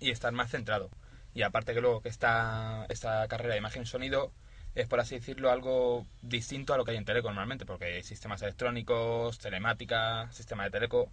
y 0.00 0.10
estar 0.10 0.32
más 0.32 0.50
centrado. 0.50 0.90
Y 1.34 1.42
aparte 1.42 1.74
que 1.74 1.80
luego 1.82 2.00
que 2.00 2.08
esta, 2.08 2.86
esta 2.88 3.26
carrera 3.28 3.52
de 3.52 3.58
imagen 3.58 3.82
y 3.82 3.86
sonido 3.86 4.32
es, 4.76 4.86
por 4.86 5.00
así 5.00 5.16
decirlo, 5.16 5.50
algo 5.50 6.06
distinto 6.20 6.74
a 6.74 6.76
lo 6.76 6.84
que 6.84 6.90
hay 6.90 6.98
en 6.98 7.06
Teleco 7.06 7.28
normalmente, 7.28 7.64
porque 7.64 7.86
hay 7.86 8.02
sistemas 8.02 8.42
electrónicos, 8.42 9.38
telemática, 9.38 10.30
sistema 10.32 10.64
de 10.64 10.70
Teleco, 10.70 11.10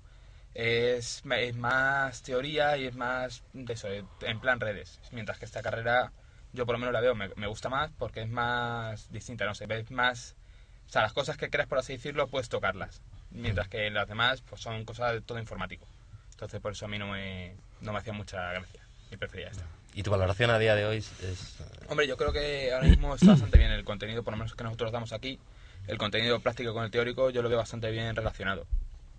es, 0.54 1.24
es 1.26 1.56
más 1.56 2.22
teoría 2.24 2.76
y 2.78 2.88
es 2.88 2.96
más 2.96 3.42
de 3.54 3.74
eso, 3.74 3.88
en 4.22 4.40
plan 4.42 4.60
redes. 4.60 5.00
Mientras 5.14 5.40
que 5.40 5.46
esta 5.46 5.62
carrera, 5.62 6.12
yo 6.52 6.66
por 6.66 6.74
lo 6.74 6.80
menos 6.80 6.94
la 6.94 7.00
veo, 7.00 7.16
me, 7.16 7.48
gusta 7.48 7.70
más 7.70 7.90
porque 7.98 8.22
es 8.24 8.30
más 8.30 9.10
distinta, 9.12 9.46
no 9.46 9.56
sé, 9.56 9.66
ves 9.66 9.90
más... 9.92 10.36
O 10.86 10.90
sea, 10.90 11.02
las 11.02 11.14
cosas 11.14 11.38
que 11.38 11.50
creas, 11.50 11.70
por 11.70 11.78
así 11.78 11.94
decirlo, 11.94 12.28
puedes 12.28 12.50
tocarlas. 12.50 13.02
Mientras 13.32 13.70
que 13.70 13.90
las 13.90 14.10
demás, 14.10 14.42
pues 14.42 14.62
son 14.62 14.84
cosas 14.84 15.14
de 15.14 15.22
todo 15.22 15.40
informático. 15.40 15.88
Entonces, 16.32 16.60
por 16.60 16.74
eso 16.74 16.86
a 16.86 16.90
mí 16.90 17.00
no 17.00 17.08
me, 17.08 17.56
no 17.80 17.94
me 17.94 18.00
hacía 18.00 18.12
mucha 18.12 18.52
gracia. 18.52 18.86
Y 19.10 19.16
prefería 19.16 19.48
esta. 19.48 19.66
¿Y 19.94 20.04
tu 20.04 20.12
valoración 20.12 20.50
a 20.50 20.58
día 20.58 20.76
de 20.76 20.86
hoy 20.86 20.98
es, 20.98 21.12
eh, 21.22 21.36
Hombre, 21.88 22.08
yo 22.08 22.18
creo 22.18 22.34
que 22.34 22.74
ahora 22.74 22.88
mismo 22.88 23.14
está 23.14 23.28
bastante 23.28 23.58
bien 23.58 23.72
el 23.72 23.84
contenido, 23.84 24.24
por 24.24 24.34
lo 24.34 24.38
menos 24.38 24.56
que 24.56 24.64
nosotros 24.64 24.92
damos 24.92 25.14
aquí. 25.14 25.40
El 25.88 25.98
contenido 25.98 26.40
práctico 26.40 26.74
con 26.74 26.84
el 26.84 26.92
teórico 26.92 27.30
yo 27.30 27.42
lo 27.42 27.50
veo 27.50 27.58
bastante 27.58 27.92
bien 27.92 28.16
relacionado. 28.16 28.66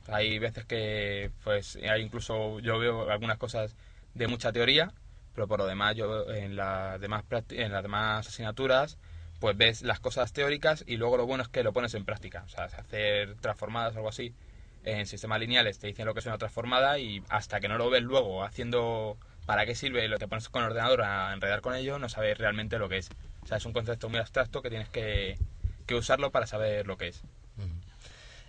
Hay 0.09 0.39
veces 0.39 0.65
que, 0.65 1.31
pues, 1.45 1.77
hay 1.77 2.03
incluso 2.03 2.59
yo 2.61 2.79
veo 2.79 3.11
algunas 3.11 3.39
cosas 3.39 3.77
de 4.15 4.27
mucha 4.27 4.53
teoría, 4.53 4.93
pero 5.35 5.47
por 5.47 5.59
lo 5.59 5.67
demás 5.67 5.95
yo 5.97 6.29
en 6.31 6.57
las 6.57 7.01
demás 7.01 7.25
en 7.51 7.73
las 7.73 7.83
demás 7.83 8.27
asignaturas 8.27 8.99
pues 9.41 9.57
ves 9.57 9.83
las 9.83 10.01
cosas 10.01 10.33
teóricas 10.33 10.85
y 10.87 10.97
luego 10.97 11.17
lo 11.17 11.27
bueno 11.27 11.43
es 11.43 11.49
que 11.49 11.63
lo 11.63 11.73
pones 11.73 11.95
en 11.95 12.05
práctica, 12.05 12.45
o 12.47 12.49
sea, 12.49 12.65
hacer 12.65 13.35
transformadas 13.41 13.95
o 13.95 13.99
algo 13.99 14.09
así 14.09 14.33
en 14.85 15.07
sistemas 15.07 15.41
lineales 15.41 15.79
te 15.79 15.87
dicen 15.87 16.07
lo 16.07 16.15
que 16.15 16.21
es 16.21 16.27
una 16.27 16.39
transformada 16.39 16.99
y 16.99 17.23
hasta 17.29 17.61
que 17.61 17.69
no 17.69 17.77
lo 17.77 17.91
ves 17.91 18.03
luego 18.03 18.45
haciendo 18.45 19.19
para 19.47 19.67
qué 19.67 19.75
sirve, 19.75 20.09
lo 20.09 20.19
te 20.19 20.29
pones 20.29 20.49
con 20.49 20.63
el 20.63 20.71
ordenador 20.71 21.03
a 21.03 21.33
enredar 21.33 21.61
con 21.61 21.75
ello, 21.75 21.99
no 21.99 22.09
sabes 22.09 22.39
realmente 22.39 22.79
lo 22.79 22.89
que 22.89 22.99
es. 22.99 23.11
O 23.43 23.47
sea, 23.47 23.59
es 23.59 23.67
un 23.67 23.73
concepto 23.73 24.09
muy 24.09 24.19
abstracto 24.19 24.63
que 24.63 24.71
tienes 24.71 24.89
que, 24.89 25.39
que 25.87 25.95
usarlo 25.95 26.31
para 26.31 26.47
saber 26.47 26.87
lo 26.87 26.97
que 26.97 27.09
es. 27.09 27.23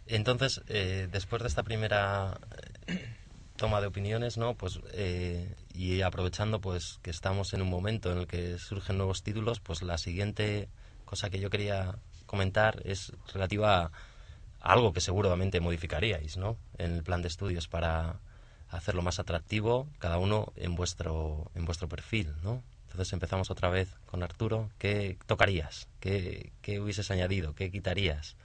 Entonces, 0.07 0.61
eh, 0.67 1.07
después 1.11 1.41
de 1.41 1.47
esta 1.47 1.63
primera 1.63 2.39
eh, 2.87 3.15
toma 3.55 3.81
de 3.81 3.87
opiniones, 3.87 4.37
¿no? 4.37 4.53
Pues 4.53 4.79
eh, 4.93 5.55
y 5.73 6.01
aprovechando 6.01 6.61
pues 6.61 6.99
que 7.01 7.09
estamos 7.09 7.53
en 7.53 7.61
un 7.61 7.69
momento 7.69 8.11
en 8.11 8.19
el 8.19 8.27
que 8.27 8.59
surgen 8.59 8.97
nuevos 8.97 9.23
títulos, 9.23 9.59
pues 9.59 9.81
la 9.81 9.97
siguiente 9.97 10.69
cosa 11.05 11.29
que 11.29 11.39
yo 11.39 11.49
quería 11.49 11.95
comentar 12.25 12.81
es 12.85 13.13
relativa 13.33 13.85
a 13.85 13.91
algo 14.61 14.93
que 14.93 15.01
seguramente 15.01 15.59
modificaríais, 15.59 16.37
¿no? 16.37 16.57
En 16.77 16.93
el 16.93 17.03
plan 17.03 17.21
de 17.21 17.27
estudios 17.27 17.67
para 17.67 18.19
hacerlo 18.69 19.01
más 19.01 19.19
atractivo, 19.19 19.87
cada 19.99 20.17
uno 20.17 20.51
en 20.55 20.75
vuestro 20.75 21.49
en 21.55 21.65
vuestro 21.65 21.87
perfil, 21.87 22.33
¿no? 22.43 22.63
Entonces 22.87 23.11
empezamos 23.13 23.51
otra 23.51 23.69
vez 23.69 23.89
con 24.05 24.23
Arturo. 24.23 24.69
¿Qué 24.77 25.17
tocarías? 25.25 25.87
¿Qué, 25.99 26.51
qué 26.61 26.79
hubieses 26.79 27.11
añadido? 27.11 27.53
¿Qué 27.53 27.69
quitarías? 27.69 28.35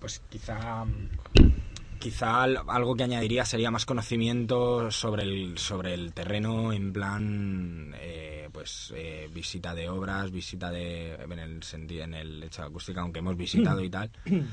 Pues 0.00 0.20
quizá 0.28 0.84
quizá 2.00 2.42
al- 2.42 2.58
algo 2.66 2.96
que 2.96 3.04
añadiría 3.04 3.44
sería 3.44 3.70
más 3.70 3.86
conocimiento 3.86 4.90
sobre 4.90 5.22
el 5.22 5.56
sobre 5.58 5.94
el 5.94 6.12
terreno 6.12 6.72
en 6.72 6.92
plan 6.92 7.94
eh, 8.00 8.48
pues 8.52 8.92
eh, 8.96 9.30
visita 9.32 9.72
de 9.72 9.88
obras 9.88 10.32
visita 10.32 10.72
de 10.72 11.14
en 11.14 11.38
el 11.38 11.62
sentido 11.62 12.02
en 12.02 12.14
el 12.14 12.42
hecho 12.42 12.62
de 12.62 12.68
acústica 12.68 13.02
aunque 13.02 13.20
hemos 13.20 13.36
visitado 13.36 13.80
y 13.84 13.88
tal 13.88 14.10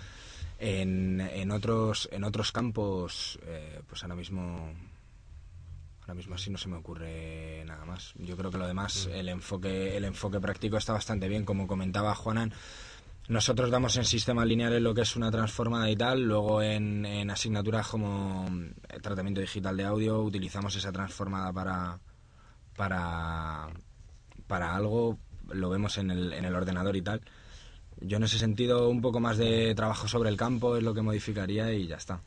en, 0.59 1.21
en 1.21 1.51
otros 1.51 2.09
en 2.11 2.23
otros 2.23 2.51
campos 2.51 3.39
eh, 3.45 3.81
pues 3.87 4.03
ahora 4.03 4.15
mismo 4.15 4.73
ahora 6.01 6.13
mismo 6.13 6.35
así 6.35 6.49
no 6.49 6.57
se 6.57 6.67
me 6.67 6.77
ocurre 6.77 7.63
nada 7.65 7.85
más. 7.85 8.13
Yo 8.17 8.35
creo 8.35 8.51
que 8.51 8.57
lo 8.57 8.67
demás 8.67 9.09
el 9.13 9.29
enfoque 9.29 9.95
el 9.97 10.05
enfoque 10.05 10.39
práctico 10.39 10.77
está 10.77 10.93
bastante 10.93 11.27
bien. 11.27 11.45
Como 11.45 11.67
comentaba 11.67 12.13
Juanan 12.15 12.53
nosotros 13.29 13.69
damos 13.69 13.95
en 13.95 14.05
sistemas 14.05 14.47
lineales 14.47 14.81
lo 14.81 14.95
que 14.95 15.01
es 15.01 15.15
una 15.15 15.29
transformada 15.29 15.87
y 15.89 15.95
tal, 15.95 16.23
luego 16.23 16.63
en, 16.63 17.05
en 17.05 17.29
asignaturas 17.29 17.87
como 17.87 18.47
el 18.89 19.01
tratamiento 19.03 19.39
digital 19.39 19.77
de 19.77 19.83
audio 19.83 20.19
utilizamos 20.23 20.75
esa 20.75 20.91
transformada 20.91 21.53
para, 21.53 21.99
para, 22.75 23.69
para 24.47 24.75
algo, 24.75 25.19
lo 25.47 25.69
vemos 25.69 25.99
en 25.99 26.09
el, 26.09 26.33
en 26.33 26.43
el 26.43 26.55
ordenador 26.55 26.95
y 26.95 27.03
tal. 27.03 27.21
Yo 28.01 28.17
en 28.17 28.23
ese 28.23 28.37
sentido 28.37 28.89
un 28.89 29.01
poco 29.01 29.19
más 29.19 29.37
de 29.37 29.73
trabajo 29.75 30.07
sobre 30.07 30.29
el 30.29 30.37
campo 30.37 30.77
es 30.77 30.83
lo 30.83 30.93
que 30.93 31.01
modificaría 31.01 31.73
y 31.73 31.87
ya 31.87 31.97
está. 31.97 32.21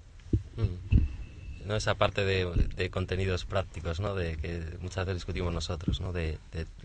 Mm. 0.56 1.66
no 1.66 1.76
esa 1.76 1.94
parte 1.94 2.24
de, 2.24 2.90
contenidos 2.90 3.46
prácticos 3.46 4.00
no 4.00 4.14
de 4.14 4.36
que 4.36 4.76
muchas 4.80 5.06
veces 5.06 5.22
discutimos 5.22 5.52
nosotros 5.54 6.00
no 6.00 6.12
de, 6.12 6.38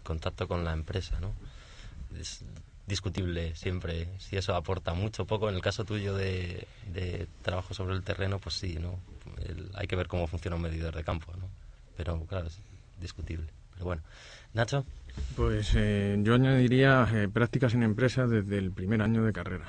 contacto 0.04 0.48
con 0.48 0.64
la 0.64 0.72
empresa 0.72 1.20
no 1.20 1.34
es 2.18 2.46
discutible 2.86 3.54
siempre. 3.56 4.08
Si 4.20 4.38
eso 4.38 4.56
aporta 4.56 4.94
mucho 4.94 5.24
o 5.24 5.26
poco 5.26 5.50
en 5.50 5.56
el 5.56 5.62
caso 5.62 5.84
tuyo 5.84 6.16
de, 6.16 6.66
de 6.94 7.28
trabajo 7.42 7.74
sobre 7.74 7.96
el 7.96 8.04
terreno 8.04 8.40
pues 8.40 8.56
sí 8.56 8.78
no 8.80 9.00
hay 9.76 9.88
que 9.88 9.98
ver 9.98 10.08
cómo 10.08 10.28
funciona 10.28 10.56
un 10.56 10.62
medidor 10.62 10.96
de 10.96 11.04
campo 11.04 11.34
no 11.36 11.50
pero 11.98 12.24
claro 12.26 12.48
es 12.48 12.60
discutible 13.02 13.48
Pero 13.78 13.86
bueno, 13.86 14.02
Nacho. 14.54 14.86
Pues 15.36 15.72
eh, 15.76 16.16
yo 16.22 16.36
añadiría 16.36 17.08
eh, 17.14 17.28
prácticas 17.28 17.74
en 17.74 17.84
empresas 17.84 18.30
desde 18.30 18.58
el 18.58 18.72
primer 18.72 19.02
año 19.02 19.24
de 19.24 19.34
carrera, 19.34 19.66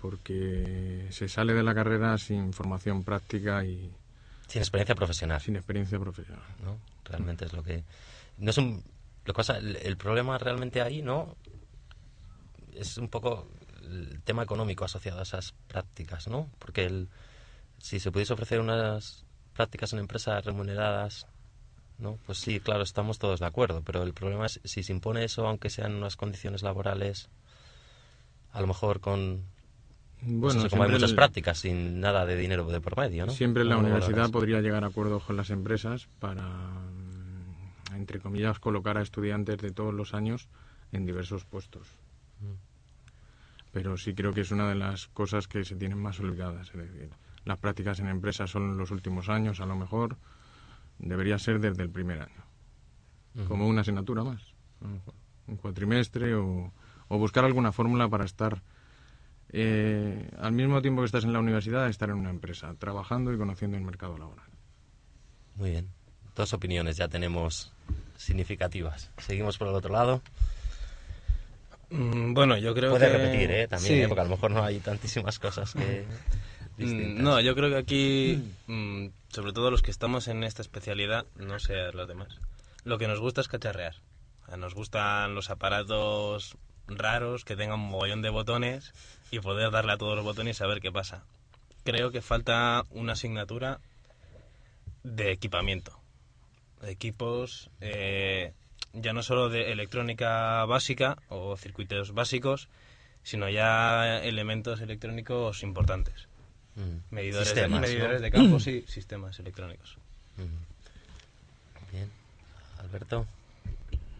porque 0.00 1.06
se 1.10 1.28
sale 1.28 1.52
de 1.54 1.62
la 1.62 1.74
carrera 1.74 2.16
sin 2.18 2.52
formación 2.52 3.02
práctica 3.02 3.64
y 3.64 3.90
Sin 4.46 4.62
experiencia 4.62 4.94
profesional. 4.94 5.40
sin 5.40 5.56
experiencia 5.56 5.98
profesional. 5.98 6.44
¿no? 6.64 6.78
Realmente 7.04 7.44
es 7.46 7.52
lo 7.52 7.62
que... 7.62 7.82
No 8.38 8.50
es 8.50 8.58
un... 8.58 8.82
Lo 9.24 9.34
que 9.34 9.36
pasa, 9.38 9.58
el, 9.58 9.76
el 9.76 9.96
problema 9.96 10.38
realmente 10.38 10.80
ahí, 10.80 11.02
¿no? 11.02 11.36
Es 12.72 12.96
un 12.98 13.08
poco 13.08 13.48
el 13.82 14.20
tema 14.22 14.42
económico 14.44 14.84
asociado 14.84 15.18
a 15.20 15.22
esas 15.24 15.54
prácticas, 15.66 16.28
¿no? 16.28 16.48
Porque 16.58 16.84
el, 16.86 17.08
si 17.78 17.98
se 18.00 18.10
pudiese 18.12 18.32
ofrecer 18.32 18.60
unas 18.60 19.24
prácticas 19.54 19.92
en 19.92 19.98
empresas 19.98 20.44
remuneradas, 20.44 21.26
¿no? 21.98 22.18
Pues 22.26 22.38
sí, 22.38 22.60
claro, 22.60 22.82
estamos 22.82 23.18
todos 23.18 23.40
de 23.40 23.46
acuerdo, 23.46 23.82
pero 23.84 24.02
el 24.02 24.12
problema 24.14 24.46
es 24.46 24.60
si 24.64 24.82
se 24.82 24.92
impone 24.92 25.24
eso, 25.24 25.46
aunque 25.46 25.70
sean 25.70 25.94
unas 25.94 26.16
condiciones 26.16 26.62
laborales, 26.62 27.28
a 28.52 28.60
lo 28.60 28.66
mejor 28.66 29.00
con... 29.00 29.44
Bueno, 30.20 30.68
como 30.68 30.82
hay 30.82 30.90
muchas 30.90 31.10
el- 31.10 31.16
prácticas 31.16 31.58
sin 31.58 32.00
nada 32.00 32.26
de 32.26 32.36
dinero 32.36 32.64
de 32.66 32.80
por 32.80 32.96
medio, 32.96 33.26
¿no? 33.26 33.32
Siempre 33.32 33.64
la 33.64 33.76
¿Cómo 33.76 33.82
lo 33.82 33.88
universidad 33.88 34.22
valoras? 34.22 34.30
podría 34.32 34.60
llegar 34.60 34.82
a 34.84 34.88
acuerdos 34.88 35.22
con 35.24 35.36
las 35.36 35.50
empresas 35.50 36.08
para, 36.18 36.42
mm, 36.44 37.94
entre 37.94 38.18
comillas, 38.20 38.58
colocar 38.58 38.98
a 38.98 39.02
estudiantes 39.02 39.58
de 39.58 39.70
todos 39.70 39.94
los 39.94 40.14
años 40.14 40.48
en 40.92 41.06
diversos 41.06 41.44
puestos. 41.44 41.86
Pero 43.72 43.96
sí 43.96 44.14
creo 44.14 44.32
que 44.32 44.40
es 44.40 44.50
una 44.50 44.68
de 44.68 44.74
las 44.74 45.08
cosas 45.08 45.46
que 45.46 45.64
se 45.64 45.76
tienen 45.76 45.98
más 45.98 46.18
olvidadas. 46.20 46.68
Es 46.68 46.76
decir, 46.90 47.10
las 47.44 47.58
prácticas 47.58 48.00
en 48.00 48.08
empresas 48.08 48.50
son 48.50 48.76
los 48.76 48.90
últimos 48.90 49.28
años, 49.28 49.60
a 49.60 49.66
lo 49.66 49.76
mejor 49.76 50.16
debería 50.98 51.38
ser 51.38 51.60
desde 51.60 51.82
el 51.82 51.90
primer 51.90 52.20
año, 52.22 52.44
como 53.46 53.66
una 53.66 53.82
asignatura 53.82 54.24
más. 54.24 54.42
Un 55.46 55.56
cuatrimestre 55.56 56.34
o, 56.34 56.72
o 57.08 57.18
buscar 57.18 57.44
alguna 57.44 57.72
fórmula 57.72 58.08
para 58.08 58.24
estar 58.24 58.62
eh, 59.50 60.30
al 60.38 60.52
mismo 60.52 60.82
tiempo 60.82 61.00
que 61.02 61.06
estás 61.06 61.24
en 61.24 61.32
la 61.32 61.38
universidad, 61.40 61.88
estar 61.88 62.10
en 62.10 62.16
una 62.16 62.30
empresa, 62.30 62.74
trabajando 62.78 63.32
y 63.32 63.38
conociendo 63.38 63.76
el 63.76 63.82
mercado 63.84 64.18
laboral. 64.18 64.46
Muy 65.56 65.70
bien. 65.70 65.88
Dos 66.36 66.52
opiniones 66.52 66.96
ya 66.96 67.08
tenemos 67.08 67.72
significativas. 68.16 69.10
Seguimos 69.18 69.56
por 69.58 69.68
el 69.68 69.74
otro 69.74 69.92
lado. 69.92 70.20
Mm, 71.90 72.34
Bueno, 72.34 72.56
yo 72.58 72.74
creo 72.74 72.90
Puede 72.90 73.10
que... 73.10 73.16
repetir, 73.18 73.50
¿eh? 73.50 73.68
También, 73.68 73.94
Sí. 73.94 74.00
¿eh? 74.02 74.08
porque 74.08 74.20
a 74.20 74.24
lo 74.24 74.30
mejor 74.30 74.50
no 74.50 74.62
hay 74.62 74.78
tantísimas 74.80 75.38
cosas 75.38 75.72
que... 75.72 76.04
No, 76.78 77.40
yo 77.40 77.54
creo 77.54 77.70
que 77.70 77.76
aquí, 77.76 78.42
mm, 78.66 79.08
sobre 79.30 79.52
todo 79.52 79.70
los 79.70 79.82
que 79.82 79.90
estamos 79.90 80.28
en 80.28 80.44
esta 80.44 80.62
especialidad, 80.62 81.26
no 81.36 81.58
sé 81.58 81.92
los 81.92 82.06
demás, 82.06 82.38
lo 82.84 82.98
que 82.98 83.08
nos 83.08 83.20
gusta 83.20 83.40
es 83.40 83.48
cacharrear. 83.48 83.96
Nos 84.56 84.74
gustan 84.74 85.34
los 85.34 85.50
aparatos 85.50 86.56
raros 86.86 87.44
que 87.44 87.56
tengan 87.56 87.80
un 87.80 87.90
mogollón 87.90 88.22
de 88.22 88.30
botones 88.30 88.92
y 89.30 89.40
poder 89.40 89.70
darle 89.70 89.92
a 89.92 89.98
todos 89.98 90.16
los 90.16 90.24
botones 90.24 90.56
y 90.56 90.58
saber 90.58 90.80
qué 90.80 90.90
pasa. 90.90 91.24
Creo 91.84 92.10
que 92.10 92.22
falta 92.22 92.84
una 92.90 93.12
asignatura 93.12 93.80
de 95.02 95.32
equipamiento. 95.32 95.98
Equipos, 96.82 97.70
eh, 97.80 98.52
ya 98.92 99.12
no 99.12 99.22
solo 99.22 99.48
de 99.48 99.72
electrónica 99.72 100.64
básica 100.64 101.18
o 101.28 101.56
circuitos 101.56 102.14
básicos, 102.14 102.68
sino 103.22 103.48
ya 103.48 104.22
elementos 104.22 104.80
electrónicos 104.80 105.62
importantes. 105.62 106.27
Mm. 106.78 107.14
Medidores, 107.14 107.48
Sistemas, 107.48 107.80
de, 107.82 107.86
¿no? 107.86 107.92
medidores 107.92 108.22
de 108.22 108.30
campos 108.30 108.66
y 108.68 108.82
sistemas 108.86 109.38
electrónicos. 109.40 109.96
Mm. 110.36 111.92
Bien. 111.92 112.10
Alberto. 112.78 113.26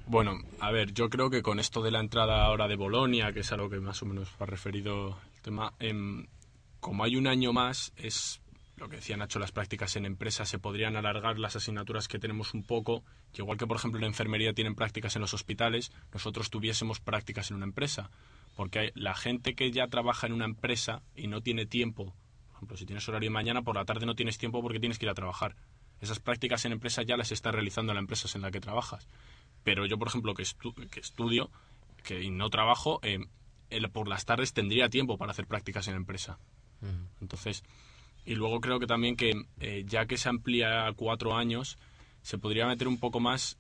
Bueno, 0.06 0.38
a 0.60 0.70
ver, 0.70 0.92
yo 0.92 1.08
creo 1.10 1.30
que 1.30 1.42
con 1.42 1.60
esto 1.60 1.82
de 1.82 1.90
la 1.90 2.00
entrada 2.00 2.44
ahora 2.44 2.66
de 2.66 2.76
Bolonia, 2.76 3.32
que 3.32 3.40
es 3.40 3.52
a 3.52 3.56
lo 3.56 3.68
que 3.68 3.78
más 3.78 4.02
o 4.02 4.06
menos 4.06 4.28
ha 4.40 4.46
referido 4.46 5.18
el 5.36 5.42
tema, 5.42 5.72
em, 5.78 6.26
como 6.80 7.04
hay 7.04 7.16
un 7.16 7.26
año 7.26 7.52
más, 7.52 7.92
es 7.96 8.40
lo 8.78 8.88
que 8.88 8.96
decía 8.96 9.16
Nacho, 9.16 9.38
las 9.38 9.52
prácticas 9.52 9.96
en 9.96 10.06
empresas 10.06 10.48
se 10.48 10.58
podrían 10.58 10.96
alargar 10.96 11.38
las 11.38 11.56
asignaturas 11.56 12.08
que 12.08 12.18
tenemos 12.18 12.54
un 12.54 12.62
poco, 12.62 13.02
que 13.32 13.42
igual 13.42 13.58
que 13.58 13.66
por 13.66 13.76
ejemplo 13.76 13.98
en 14.00 14.06
enfermería 14.06 14.52
tienen 14.54 14.74
prácticas 14.76 15.14
en 15.16 15.22
los 15.22 15.34
hospitales, 15.34 15.92
nosotros 16.14 16.48
tuviésemos 16.48 17.00
prácticas 17.00 17.50
en 17.50 17.56
una 17.56 17.66
empresa, 17.66 18.08
porque 18.56 18.78
hay- 18.78 18.92
la 18.94 19.14
gente 19.14 19.54
que 19.54 19.70
ya 19.72 19.88
trabaja 19.88 20.26
en 20.26 20.32
una 20.32 20.44
empresa 20.46 21.02
y 21.16 21.26
no 21.26 21.40
tiene 21.42 21.66
tiempo, 21.66 22.14
por 22.58 22.64
ejemplo, 22.64 22.76
si 22.76 22.86
tienes 22.86 23.08
horario 23.08 23.30
mañana, 23.30 23.62
por 23.62 23.76
la 23.76 23.84
tarde 23.84 24.04
no 24.04 24.14
tienes 24.16 24.36
tiempo 24.36 24.60
porque 24.62 24.80
tienes 24.80 24.98
que 24.98 25.06
ir 25.06 25.10
a 25.10 25.14
trabajar. 25.14 25.54
Esas 26.00 26.18
prácticas 26.18 26.64
en 26.64 26.72
empresa 26.72 27.02
ya 27.02 27.16
las 27.16 27.30
está 27.32 27.52
realizando 27.52 27.94
la 27.94 28.00
empresa 28.00 28.28
en 28.36 28.42
la 28.42 28.50
que 28.50 28.60
trabajas. 28.60 29.06
Pero 29.62 29.86
yo, 29.86 29.96
por 29.98 30.08
ejemplo, 30.08 30.34
que, 30.34 30.42
estu- 30.42 30.74
que 30.90 31.00
estudio 31.00 31.50
que, 32.02 32.22
y 32.22 32.30
no 32.30 32.50
trabajo, 32.50 32.98
eh, 33.02 33.18
el- 33.70 33.90
por 33.90 34.08
las 34.08 34.24
tardes 34.24 34.52
tendría 34.52 34.88
tiempo 34.88 35.18
para 35.18 35.30
hacer 35.30 35.46
prácticas 35.46 35.86
en 35.88 35.94
empresa. 35.94 36.38
Entonces, 37.20 37.62
y 38.24 38.34
luego 38.34 38.60
creo 38.60 38.78
que 38.80 38.86
también 38.86 39.16
que 39.16 39.32
eh, 39.60 39.84
ya 39.86 40.06
que 40.06 40.16
se 40.16 40.28
amplía 40.28 40.86
a 40.86 40.92
cuatro 40.94 41.36
años, 41.36 41.78
se 42.22 42.38
podría 42.38 42.66
meter 42.66 42.88
un 42.88 42.98
poco 42.98 43.20
más, 43.20 43.56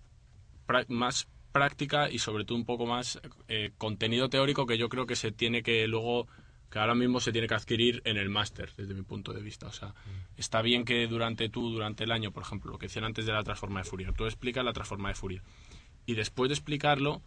más 0.88 1.28
práctica 1.52 2.10
y 2.10 2.18
sobre 2.18 2.44
todo 2.44 2.56
un 2.58 2.64
poco 2.64 2.84
más 2.86 3.20
eh, 3.48 3.70
contenido 3.78 4.28
teórico 4.28 4.66
que 4.66 4.76
yo 4.78 4.88
creo 4.88 5.06
que 5.06 5.16
se 5.16 5.32
tiene 5.32 5.62
que 5.62 5.86
luego, 5.88 6.26
que 6.70 6.78
ahora 6.78 6.94
mismo 6.94 7.20
se 7.20 7.32
tiene 7.32 7.46
que 7.46 7.54
adquirir 7.54 8.02
en 8.04 8.16
el 8.16 8.28
máster, 8.28 8.72
desde 8.76 8.94
mi 8.94 9.02
punto 9.02 9.32
de 9.32 9.40
vista. 9.40 9.66
O 9.66 9.72
sea, 9.72 9.94
está 10.36 10.60
bien 10.62 10.84
que 10.84 11.06
durante 11.06 11.48
tú, 11.48 11.70
durante 11.70 12.04
el 12.04 12.12
año, 12.12 12.30
por 12.30 12.42
ejemplo, 12.42 12.70
lo 12.70 12.78
que 12.78 12.86
decían 12.86 13.04
antes 13.04 13.26
de 13.26 13.32
la 13.32 13.42
transforma 13.42 13.80
de 13.80 13.84
Fourier, 13.84 14.12
tú 14.12 14.26
explicas 14.26 14.64
la 14.64 14.72
transforma 14.72 15.08
de 15.08 15.14
Fourier. 15.14 15.42
Y 16.04 16.14
después 16.14 16.48
de 16.48 16.54
explicarlo, 16.54 17.22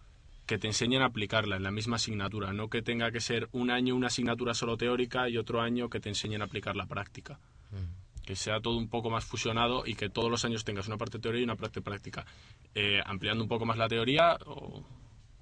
que 0.45 0.57
te 0.57 0.67
enseñen 0.67 1.01
a 1.01 1.05
aplicarla 1.05 1.55
en 1.55 1.63
la 1.63 1.71
misma 1.71 1.95
asignatura, 1.95 2.53
no 2.53 2.69
que 2.69 2.81
tenga 2.81 3.11
que 3.11 3.21
ser 3.21 3.47
un 3.51 3.71
año 3.71 3.95
una 3.95 4.07
asignatura 4.07 4.53
solo 4.53 4.77
teórica 4.77 5.29
y 5.29 5.37
otro 5.37 5.61
año 5.61 5.89
que 5.89 5.99
te 5.99 6.09
enseñen 6.09 6.41
a 6.41 6.45
aplicar 6.45 6.75
la 6.75 6.85
práctica. 6.85 7.39
Que 8.25 8.35
sea 8.35 8.59
todo 8.59 8.77
un 8.77 8.89
poco 8.89 9.09
más 9.09 9.25
fusionado 9.25 9.83
y 9.85 9.95
que 9.95 10.09
todos 10.09 10.29
los 10.29 10.45
años 10.45 10.63
tengas 10.63 10.87
una 10.87 10.97
parte 10.97 11.19
teórica 11.19 11.41
y 11.41 11.43
una 11.45 11.55
parte 11.55 11.81
práctica. 11.81 12.25
Eh, 12.75 13.01
ampliando 13.05 13.43
un 13.43 13.49
poco 13.49 13.65
más 13.65 13.77
la 13.77 13.87
teoría 13.87 14.37
o 14.45 14.83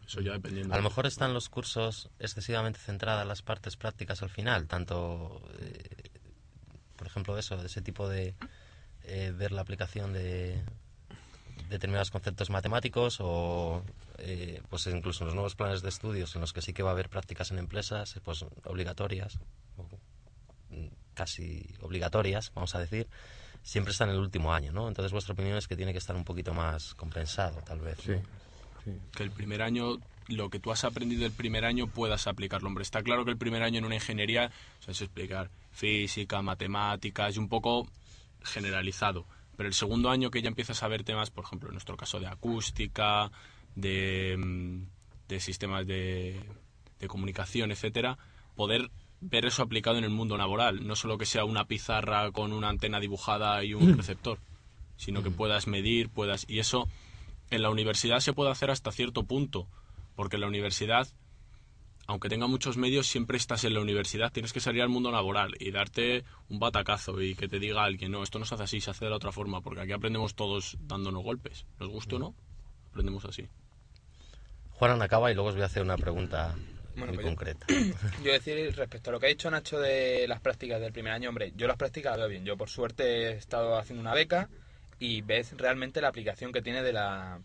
eso 0.09 0.21
ya 0.21 0.33
dependiendo. 0.33 0.73
A 0.73 0.77
lo 0.77 0.83
mejor 0.83 1.05
están 1.05 1.33
los 1.33 1.49
cursos 1.49 2.09
excesivamente 2.17 2.79
centradas 2.79 3.27
las 3.27 3.43
partes 3.43 3.77
prácticas 3.77 4.23
al 4.23 4.29
final, 4.29 4.67
tanto, 4.67 5.41
eh, 5.59 6.09
por 6.95 7.05
ejemplo, 7.05 7.37
eso, 7.37 7.61
ese 7.63 7.81
tipo 7.81 8.09
de 8.09 8.33
eh, 9.03 9.31
ver 9.35 9.51
la 9.51 9.61
aplicación 9.61 10.11
de 10.13 10.63
determinados 11.69 12.09
conceptos 12.09 12.49
matemáticos 12.49 13.17
o 13.19 13.83
eh, 14.17 14.61
pues 14.69 14.87
incluso 14.87 15.23
en 15.23 15.27
los 15.27 15.35
nuevos 15.35 15.55
planes 15.55 15.83
de 15.83 15.89
estudios 15.89 16.33
en 16.33 16.41
los 16.41 16.53
que 16.53 16.61
sí 16.63 16.73
que 16.73 16.81
va 16.81 16.89
a 16.89 16.93
haber 16.93 17.09
prácticas 17.09 17.51
en 17.51 17.59
empresas 17.59 18.15
eh, 18.15 18.21
pues 18.23 18.43
obligatorias 18.63 19.37
o 19.77 19.85
casi 21.13 21.75
obligatorias 21.81 22.51
vamos 22.55 22.73
a 22.73 22.79
decir 22.79 23.07
siempre 23.61 23.91
está 23.91 24.05
en 24.05 24.11
el 24.11 24.17
último 24.17 24.51
año 24.53 24.71
no 24.71 24.87
entonces 24.87 25.11
vuestra 25.11 25.33
opinión 25.33 25.57
es 25.57 25.67
que 25.67 25.75
tiene 25.75 25.91
que 25.91 25.99
estar 25.99 26.15
un 26.15 26.23
poquito 26.23 26.53
más 26.53 26.95
compensado 26.95 27.61
tal 27.65 27.81
vez 27.81 27.99
Sí. 27.99 28.13
Sí. 28.93 28.99
que 29.15 29.23
el 29.23 29.31
primer 29.31 29.61
año, 29.61 29.99
lo 30.27 30.49
que 30.49 30.59
tú 30.59 30.71
has 30.71 30.83
aprendido 30.83 31.25
el 31.25 31.31
primer 31.31 31.65
año 31.65 31.87
puedas 31.87 32.27
aplicarlo. 32.27 32.67
Hombre, 32.67 32.83
está 32.83 33.01
claro 33.03 33.25
que 33.25 33.31
el 33.31 33.37
primer 33.37 33.63
año 33.63 33.79
en 33.79 33.85
una 33.85 33.95
ingeniería 33.95 34.51
o 34.79 34.83
sea, 34.83 34.91
es 34.91 35.01
explicar 35.01 35.49
física, 35.71 36.41
matemáticas 36.41 37.35
y 37.35 37.39
un 37.39 37.49
poco 37.49 37.87
generalizado. 38.43 39.25
Pero 39.57 39.67
el 39.67 39.73
segundo 39.73 40.09
año 40.09 40.31
que 40.31 40.41
ya 40.41 40.47
empiezas 40.47 40.83
a 40.83 40.87
ver 40.87 41.03
temas, 41.03 41.31
por 41.31 41.43
ejemplo, 41.43 41.69
en 41.69 41.73
nuestro 41.73 41.97
caso 41.97 42.19
de 42.19 42.27
acústica, 42.27 43.31
de, 43.75 44.37
mm, 44.37 44.83
de 45.27 45.39
sistemas 45.39 45.85
de, 45.85 46.39
de 46.99 47.07
comunicación, 47.07 47.71
etcétera, 47.71 48.17
poder 48.55 48.89
ver 49.21 49.45
eso 49.45 49.63
aplicado 49.63 49.97
en 49.97 50.03
el 50.03 50.09
mundo 50.09 50.37
laboral, 50.37 50.85
no 50.85 50.95
solo 50.95 51.17
que 51.17 51.25
sea 51.25 51.43
una 51.45 51.65
pizarra 51.65 52.31
con 52.31 52.53
una 52.53 52.69
antena 52.69 52.99
dibujada 52.99 53.63
y 53.63 53.73
un 53.73 53.97
receptor, 53.97 54.39
sino 54.97 55.23
que 55.23 55.31
puedas 55.31 55.67
medir, 55.67 56.09
puedas 56.09 56.45
y 56.47 56.59
eso 56.59 56.87
en 57.49 57.61
la 57.61 57.69
universidad 57.69 58.19
se 58.19 58.33
puede 58.33 58.51
hacer 58.51 58.71
hasta 58.71 58.91
cierto 58.91 59.23
punto, 59.23 59.67
porque 60.15 60.35
en 60.37 60.41
la 60.41 60.47
universidad, 60.47 61.07
aunque 62.07 62.29
tenga 62.29 62.47
muchos 62.47 62.77
medios, 62.77 63.07
siempre 63.07 63.37
estás 63.37 63.63
en 63.63 63.73
la 63.73 63.81
universidad, 63.81 64.31
tienes 64.31 64.53
que 64.53 64.59
salir 64.59 64.81
al 64.81 64.89
mundo 64.89 65.11
laboral 65.11 65.55
y 65.59 65.71
darte 65.71 66.23
un 66.49 66.59
batacazo 66.59 67.21
y 67.21 67.35
que 67.35 67.47
te 67.47 67.59
diga 67.59 67.83
alguien, 67.83 68.11
no, 68.11 68.23
esto 68.23 68.39
no 68.39 68.45
se 68.45 68.55
hace 68.55 68.63
así, 68.63 68.81
se 68.81 68.91
hace 68.91 69.05
de 69.05 69.11
la 69.11 69.17
otra 69.17 69.31
forma, 69.31 69.61
porque 69.61 69.81
aquí 69.81 69.91
aprendemos 69.91 70.35
todos 70.35 70.77
dándonos 70.81 71.23
golpes, 71.23 71.65
nos 71.79 71.89
guste 71.89 72.15
o 72.15 72.19
no, 72.19 72.35
aprendemos 72.89 73.25
así. 73.25 73.47
Juan 74.73 75.01
acaba 75.01 75.31
y 75.31 75.35
luego 75.35 75.49
os 75.49 75.55
voy 75.55 75.63
a 75.63 75.67
hacer 75.67 75.83
una 75.83 75.97
pregunta 75.97 76.55
Bueno, 76.95 77.13
muy 77.13 77.15
pues 77.15 77.25
yo- 77.25 77.29
concreta. 77.35 77.65
Yo 78.23 78.31
decir 78.31 78.75
respecto 78.75 79.09
a 79.09 79.13
lo 79.13 79.19
que 79.19 79.25
ha 79.27 79.29
dicho 79.29 79.49
Nacho 79.51 79.79
de 79.79 80.25
las 80.27 80.39
prácticas 80.41 80.79
del 80.81 80.91
primer 80.93 81.13
año, 81.13 81.29
hombre, 81.29 81.51
yo 81.55 81.67
las 81.67 81.77
prácticas 81.77 82.11
las 82.11 82.19
veo 82.19 82.29
bien. 82.29 82.45
Yo 82.45 82.57
por 82.57 82.69
suerte 82.69 83.03
he 83.03 83.31
estado 83.33 83.77
haciendo 83.77 84.01
una 84.01 84.13
beca 84.13 84.49
y 84.99 85.21
ves 85.21 85.57
realmente 85.57 86.01
la 86.01 86.09
aplicación 86.09 86.51
que 86.51 86.61
tiene 86.61 86.83
de 86.83 86.93
la 86.93 87.39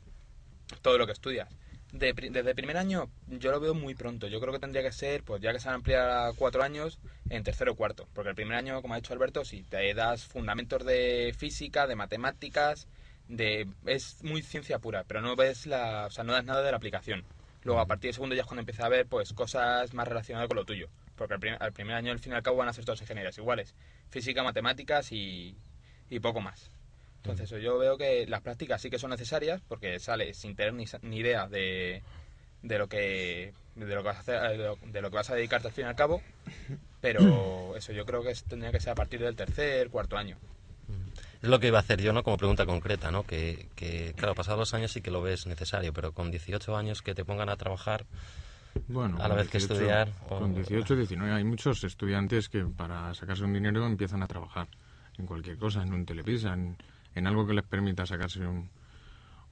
todo 0.82 0.98
lo 0.98 1.06
que 1.06 1.12
estudias. 1.12 1.48
De 1.92 2.12
desde 2.12 2.54
primer 2.54 2.76
año 2.76 3.08
yo 3.28 3.52
lo 3.52 3.60
veo 3.60 3.74
muy 3.74 3.94
pronto. 3.94 4.26
Yo 4.26 4.40
creo 4.40 4.52
que 4.52 4.58
tendría 4.58 4.82
que 4.82 4.90
ser, 4.92 5.22
pues 5.22 5.40
ya 5.40 5.52
que 5.52 5.60
se 5.60 5.66
van 5.66 5.74
a 5.74 5.76
ampliar 5.76 6.10
a 6.10 6.32
cuatro 6.36 6.62
años, 6.62 6.98
en 7.30 7.44
tercero 7.44 7.72
o 7.72 7.76
cuarto. 7.76 8.08
Porque 8.14 8.30
el 8.30 8.34
primer 8.34 8.56
año, 8.56 8.82
como 8.82 8.94
ha 8.94 8.96
dicho 8.96 9.12
Alberto, 9.12 9.44
si 9.44 9.62
te 9.62 9.94
das 9.94 10.24
fundamentos 10.24 10.84
de 10.84 11.34
física, 11.38 11.86
de 11.86 11.94
matemáticas, 11.94 12.88
de 13.28 13.68
es 13.86 14.22
muy 14.24 14.42
ciencia 14.42 14.78
pura, 14.80 15.04
pero 15.06 15.20
no 15.20 15.36
ves 15.36 15.66
la, 15.66 16.06
o 16.06 16.10
sea, 16.10 16.24
no 16.24 16.32
das 16.32 16.44
nada 16.44 16.62
de 16.62 16.70
la 16.72 16.76
aplicación. 16.76 17.24
Luego 17.62 17.80
a 17.80 17.86
partir 17.86 18.08
de 18.10 18.14
segundo 18.14 18.34
ya 18.34 18.42
es 18.42 18.46
cuando 18.46 18.60
empieza 18.60 18.84
a 18.84 18.88
ver 18.90 19.06
pues 19.06 19.32
cosas 19.32 19.94
más 19.94 20.06
relacionadas 20.08 20.48
con 20.48 20.56
lo 20.56 20.64
tuyo, 20.64 20.88
porque 21.16 21.34
al, 21.34 21.40
prim- 21.40 21.56
al 21.58 21.72
primer 21.72 21.94
año 21.94 22.12
al 22.12 22.18
fin 22.18 22.32
y 22.32 22.36
al 22.36 22.42
cabo 22.42 22.58
van 22.58 22.68
a 22.68 22.72
ser 22.74 22.84
todas 22.84 23.00
ingenierías 23.00 23.38
iguales, 23.38 23.74
física, 24.10 24.42
matemáticas 24.42 25.12
y, 25.12 25.56
y 26.10 26.20
poco 26.20 26.40
más. 26.40 26.70
Entonces 27.30 27.62
yo 27.62 27.78
veo 27.78 27.96
que 27.96 28.26
las 28.26 28.42
prácticas 28.42 28.80
sí 28.82 28.90
que 28.90 28.98
son 28.98 29.10
necesarias 29.10 29.62
porque 29.66 29.98
sales 29.98 30.36
sin 30.36 30.54
tener 30.54 30.74
ni, 30.74 30.84
ni 31.02 31.18
idea 31.18 31.48
de, 31.48 32.02
de 32.62 32.78
lo 32.78 32.88
que 32.88 33.52
de 33.74 33.86
lo 33.94 34.02
que 34.02 34.08
vas 34.08 34.16
a 34.18 34.20
hacer, 34.20 34.40
de 34.58 34.64
lo, 34.64 34.76
de 34.76 35.02
lo 35.02 35.10
que 35.10 35.16
vas 35.16 35.30
a 35.30 35.34
dedicarte 35.34 35.68
al 35.68 35.74
fin 35.74 35.84
y 35.86 35.88
al 35.88 35.96
cabo, 35.96 36.20
pero 37.00 37.20
eso 37.76 37.92
yo 37.92 38.04
creo 38.04 38.22
que 38.22 38.30
es- 38.30 38.44
tendría 38.44 38.70
que 38.72 38.80
ser 38.80 38.92
a 38.92 38.94
partir 38.94 39.20
del 39.20 39.34
tercer, 39.36 39.88
cuarto 39.90 40.16
año. 40.16 40.36
Es 41.42 41.48
lo 41.48 41.58
que 41.60 41.68
iba 41.68 41.78
a 41.78 41.80
hacer 41.80 42.00
yo, 42.00 42.12
¿no? 42.12 42.22
Como 42.22 42.36
pregunta 42.36 42.66
concreta, 42.66 43.10
¿no? 43.10 43.24
Que, 43.24 43.68
que, 43.74 44.12
claro, 44.16 44.34
pasados 44.34 44.58
los 44.60 44.74
años 44.74 44.92
sí 44.92 45.00
que 45.02 45.10
lo 45.10 45.22
ves 45.22 45.46
necesario, 45.46 45.92
pero 45.92 46.12
con 46.12 46.30
18 46.30 46.76
años 46.76 47.02
que 47.02 47.14
te 47.14 47.24
pongan 47.24 47.48
a 47.48 47.56
trabajar, 47.56 48.06
Bueno, 48.88 49.16
A 49.20 49.28
la 49.28 49.34
vez 49.34 49.48
que 49.48 49.58
estudiar, 49.58 50.08
o- 50.28 50.38
Con 50.38 50.54
18, 50.54 50.94
19, 50.96 51.32
hay 51.32 51.44
muchos 51.44 51.82
estudiantes 51.84 52.48
que 52.48 52.64
para 52.64 53.14
sacarse 53.14 53.44
un 53.44 53.52
dinero 53.54 53.86
empiezan 53.86 54.22
a 54.22 54.26
trabajar 54.26 54.68
en 55.18 55.26
cualquier 55.26 55.56
cosa, 55.58 55.82
en 55.82 55.92
un 55.94 56.04
telepisa, 56.06 56.52
en, 56.54 56.76
en 57.14 57.26
algo 57.26 57.46
que 57.46 57.54
les 57.54 57.64
permita 57.64 58.06
sacarse 58.06 58.46
un, 58.46 58.70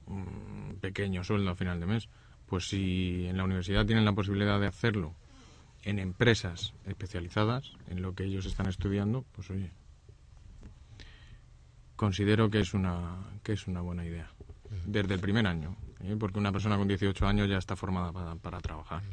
un 0.07 0.77
pequeño 0.81 1.23
sueldo 1.23 1.51
a 1.51 1.55
final 1.55 1.79
de 1.79 1.85
mes. 1.85 2.09
Pues 2.47 2.67
si 2.67 3.25
en 3.27 3.37
la 3.37 3.43
universidad 3.43 3.85
tienen 3.85 4.05
la 4.05 4.13
posibilidad 4.13 4.59
de 4.59 4.67
hacerlo 4.67 5.15
en 5.83 5.99
empresas 5.99 6.73
especializadas 6.85 7.73
en 7.89 8.01
lo 8.01 8.13
que 8.15 8.23
ellos 8.25 8.45
están 8.45 8.67
estudiando, 8.67 9.25
pues 9.33 9.49
oye, 9.49 9.71
considero 11.95 12.49
que 12.49 12.59
es 12.59 12.73
una, 12.73 13.17
que 13.43 13.53
es 13.53 13.67
una 13.67 13.81
buena 13.81 14.05
idea. 14.05 14.29
Desde 14.85 15.13
el 15.13 15.19
primer 15.19 15.45
año, 15.45 15.75
¿eh? 16.01 16.15
porque 16.19 16.39
una 16.39 16.51
persona 16.51 16.77
con 16.77 16.87
18 16.87 17.27
años 17.27 17.49
ya 17.49 17.57
está 17.57 17.75
formada 17.75 18.11
para, 18.11 18.35
para 18.35 18.59
trabajar. 18.59 19.03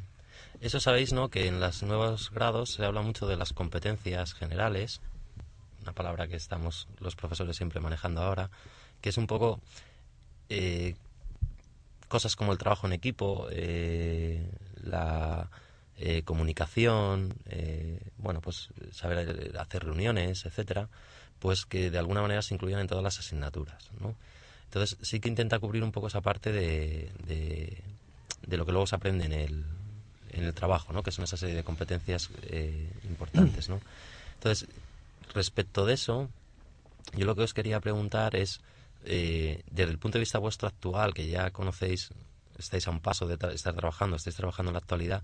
Eso 0.61 0.81
sabéis, 0.81 1.13
¿no? 1.13 1.29
Que 1.29 1.47
en 1.47 1.61
los 1.61 1.83
nuevos 1.83 2.31
grados 2.31 2.73
se 2.73 2.85
habla 2.85 3.03
mucho 3.03 3.27
de 3.27 3.37
las 3.37 3.53
competencias 3.53 4.35
generales, 4.35 5.01
una 5.83 5.93
palabra 5.93 6.29
que 6.29 6.37
estamos 6.37 6.88
los 6.99 7.16
profesores 7.16 7.57
siempre 7.57 7.81
manejando 7.81 8.23
ahora, 8.23 8.51
que 9.01 9.09
es 9.09 9.16
un 9.16 9.27
poco 9.27 9.61
eh, 10.49 10.95
cosas 12.09 12.37
como 12.37 12.53
el 12.53 12.59
trabajo 12.59 12.87
en 12.87 12.93
equipo, 12.93 13.47
eh, 13.51 14.45
la 14.83 15.49
eh, 15.97 16.23
comunicación, 16.23 17.35
eh, 17.47 18.01
bueno, 18.19 18.40
pues 18.40 18.69
saber 18.90 19.55
hacer 19.59 19.85
reuniones, 19.85 20.47
etcétera, 20.47 20.88
pues 21.38 21.66
que 21.66 21.90
de 21.90 21.99
alguna 21.99 22.23
manera 22.23 22.43
se 22.43 22.55
incluyan 22.55 22.81
en 22.81 22.87
todas 22.87 23.05
las 23.05 23.19
asignaturas, 23.19 23.90
¿no? 24.01 24.14
Entonces 24.64 24.97
sí 25.03 25.21
que 25.21 25.29
intenta 25.29 25.59
cubrir 25.59 25.83
un 25.83 25.93
poco 25.93 26.07
esa 26.07 26.21
parte 26.21 26.53
de, 26.53 27.11
de, 27.27 27.83
de 28.47 28.57
lo 28.57 28.64
que 28.64 28.73
luego 28.73 28.87
se 28.87 28.97
aprende 28.97 29.25
en 29.25 29.33
el, 29.33 29.64
en 30.33 30.45
el 30.45 30.55
trabajo, 30.55 30.93
¿no? 30.93 31.03
Que 31.03 31.11
son 31.11 31.25
esa 31.25 31.37
serie 31.37 31.55
de 31.55 31.64
competencias 31.64 32.31
eh, 32.45 32.90
importantes, 33.05 33.69
¿no? 33.69 33.81
Entonces, 34.35 34.69
respecto 35.33 35.87
de 35.87 35.95
eso, 35.95 36.29
yo 37.16 37.27
lo 37.27 37.35
que 37.35 37.43
os 37.43 37.55
quería 37.55 37.81
preguntar 37.81 38.37
es, 38.37 38.61
eh, 39.05 39.62
desde 39.71 39.90
el 39.90 39.99
punto 39.99 40.19
de 40.19 40.21
vista 40.21 40.38
vuestro 40.38 40.69
actual, 40.69 41.14
que 41.14 41.27
ya 41.29 41.51
conocéis, 41.51 42.11
estáis 42.59 42.87
a 42.87 42.90
un 42.90 43.01
paso 43.01 43.27
de 43.27 43.38
estar 43.55 43.75
trabajando, 43.75 44.16
estáis 44.16 44.37
trabajando 44.37 44.71
en 44.71 44.75
la 44.75 44.81
actualidad, 44.81 45.23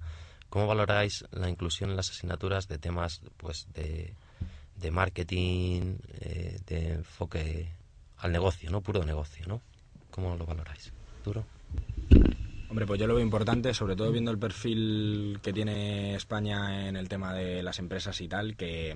¿cómo 0.49 0.66
valoráis 0.66 1.25
la 1.31 1.49
inclusión 1.49 1.90
en 1.90 1.97
las 1.97 2.11
asignaturas 2.11 2.69
de 2.69 2.79
temas, 2.79 3.21
pues, 3.37 3.66
de, 3.75 4.14
de 4.77 4.90
marketing, 4.90 5.99
eh, 6.21 6.61
de 6.66 6.92
enfoque 6.95 7.69
al 8.19 8.33
negocio, 8.33 8.71
¿no? 8.71 8.81
Puro 8.81 9.05
negocio, 9.05 9.47
¿no? 9.47 9.61
¿Cómo 10.11 10.37
lo 10.37 10.47
valoráis? 10.47 10.92
¿Duro? 11.25 11.45
Hombre, 12.68 12.85
pues 12.85 12.98
yo 12.98 13.07
lo 13.07 13.14
veo 13.14 13.24
importante, 13.24 13.72
sobre 13.72 13.94
todo 13.94 14.11
viendo 14.11 14.33
el 14.33 14.38
perfil 14.38 15.38
que 15.40 15.52
tiene 15.52 16.16
España 16.16 16.88
en 16.88 16.96
el 16.96 17.09
tema 17.09 17.33
de 17.33 17.62
las 17.62 17.79
empresas 17.79 18.20
y 18.20 18.26
tal, 18.26 18.57
que, 18.57 18.90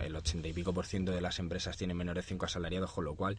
el 0.00 0.16
ochenta 0.16 0.46
y 0.46 0.52
pico 0.52 0.72
por 0.72 0.86
ciento 0.86 1.10
de 1.10 1.20
las 1.20 1.40
empresas 1.40 1.76
tienen 1.76 1.96
menores 1.96 2.26
5 2.26 2.46
asalariados, 2.46 2.92
con 2.92 3.04
lo 3.04 3.14
cual 3.14 3.38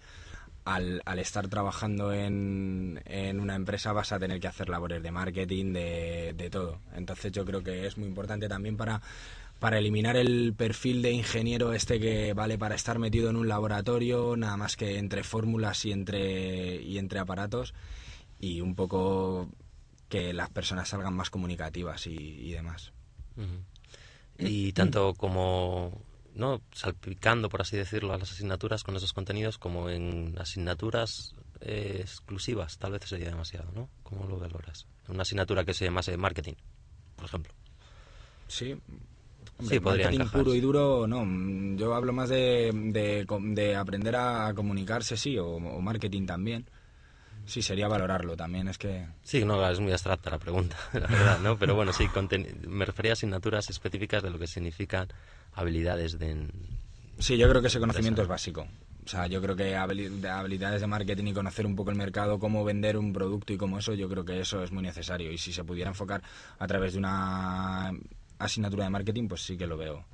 al, 0.66 1.02
al 1.06 1.20
estar 1.20 1.48
trabajando 1.48 2.12
en, 2.12 3.00
una 3.40 3.56
empresa 3.56 3.94
vas 3.94 4.12
a 4.12 4.20
tener 4.20 4.42
que 4.42 4.48
hacer 4.48 4.68
labores 4.68 5.02
de 5.02 5.12
marketing, 5.12 5.72
de, 5.72 6.34
de 6.36 6.50
todo. 6.50 6.80
Entonces 6.94 7.32
yo 7.32 7.46
creo 7.46 7.64
que 7.64 7.88
es 7.88 7.98
muy 7.98 8.10
importante 8.10 8.50
también 8.50 8.76
para, 8.76 9.02
para 9.60 9.78
eliminar 9.78 10.18
el 10.18 10.54
perfil 10.58 11.02
de 11.02 11.12
ingeniero 11.12 11.72
este 11.72 12.02
que 12.02 12.34
vale 12.34 12.58
para 12.58 12.76
estar 12.76 13.00
metido 13.00 13.30
en 13.30 13.38
un 13.38 13.48
laboratorio, 13.48 14.36
nada 14.36 14.58
más 14.58 14.76
que 14.76 14.98
entre 14.98 15.24
fórmulas 15.24 15.86
y 15.86 15.94
entre, 15.94 16.82
y 16.82 16.98
entre 16.98 17.20
aparatos 17.20 17.74
y 18.42 18.60
un 18.60 18.76
poco 18.76 19.48
que 20.10 20.34
las 20.34 20.50
personas 20.50 20.90
salgan 20.90 21.14
más 21.14 21.30
comunicativas 21.30 22.08
y, 22.08 22.12
y 22.12 22.52
demás. 22.52 22.92
Y 24.38 24.74
tanto 24.74 25.14
como, 25.14 26.04
¿no? 26.36 26.62
Salpicando, 26.74 27.48
por 27.48 27.62
así 27.62 27.78
decirlo, 27.78 28.14
a 28.14 28.18
las 28.18 28.32
asignaturas 28.32 28.84
con 28.84 28.96
esos 28.96 29.14
contenidos, 29.14 29.58
como 29.58 29.90
en 29.90 30.36
asignaturas 30.38 31.36
eh, 31.62 32.00
exclusivas, 32.02 32.78
tal 32.78 32.94
vez 32.94 33.04
sería 33.06 33.30
demasiado, 33.30 33.72
¿no? 33.74 33.90
¿Cómo 34.04 34.26
lo 34.28 34.38
valoras? 34.38 34.88
Una 35.08 35.22
asignatura 35.22 35.64
que 35.64 35.74
se 35.74 35.86
llamase 35.86 36.18
marketing, 36.18 36.56
por 37.16 37.26
ejemplo. 37.26 37.54
Sí. 38.48 38.76
Sí, 39.60 39.80
podría 39.80 40.06
marketing 40.06 40.22
encajar, 40.22 40.42
puro 40.42 40.56
y 40.56 40.60
duro, 40.60 41.08
no. 41.08 41.78
Yo 41.78 41.94
hablo 41.94 42.12
más 42.14 42.30
de, 42.30 42.72
de, 42.74 43.76
aprender 43.76 44.16
a 44.16 44.52
comunicarse, 44.56 45.16
sí, 45.16 45.38
o, 45.38 45.48
o 45.48 45.82
marketing 45.82 46.26
también. 46.26 46.66
Sí, 47.46 47.62
sería 47.62 47.88
valorarlo 47.88 48.38
también, 48.38 48.68
es 48.68 48.78
que... 48.78 49.06
Sí, 49.24 49.44
no, 49.44 49.68
es 49.70 49.80
muy 49.80 49.92
abstracta 49.92 50.30
la 50.30 50.38
pregunta, 50.40 50.78
la 50.94 51.08
verdad, 51.08 51.40
¿no? 51.40 51.58
Pero 51.58 51.76
bueno, 51.76 51.92
sí, 51.92 52.08
me 52.68 52.86
refería 52.86 53.12
a 53.12 53.14
asignaturas 53.14 53.70
específicas 53.70 54.24
de 54.24 54.30
lo 54.30 54.40
que 54.40 54.48
significan 54.48 55.08
habilidades 55.54 56.18
de... 56.20 56.48
Sí, 57.20 57.38
yo 57.38 57.50
creo 57.50 57.62
que 57.62 57.68
ese 57.68 57.80
conocimiento 57.80 58.22
es 58.22 58.28
básico. 58.28 58.68
O 59.04 59.08
sea, 59.10 59.28
yo 59.28 59.42
creo 59.42 59.56
que 59.56 59.76
habili- 59.76 60.10
de 60.10 60.30
habilidades 60.30 60.80
de 60.82 60.88
marketing 60.88 61.26
y 61.26 61.34
conocer 61.34 61.66
un 61.66 61.76
poco 61.76 61.90
el 61.92 61.98
mercado, 61.98 62.40
cómo 62.40 62.64
vender 62.64 62.98
un 62.98 63.12
producto 63.12 63.52
y 63.52 63.58
cómo 63.58 63.80
eso, 63.80 63.94
yo 63.96 64.08
creo 64.08 64.24
que 64.24 64.40
eso 64.40 64.64
es 64.64 64.72
muy 64.72 64.84
necesario. 64.84 65.32
Y 65.32 65.38
si 65.38 65.52
se 65.52 65.64
pudiera 65.64 65.90
enfocar 65.90 66.22
a 66.60 66.68
través 66.68 66.94
de 66.94 67.00
una 67.00 67.92
asignatura 68.40 68.84
de 68.86 68.90
marketing, 68.92 69.28
pues 69.28 69.42
sí 69.42 69.58
que 69.58 69.68
lo 69.68 69.76
veo. 69.78 70.06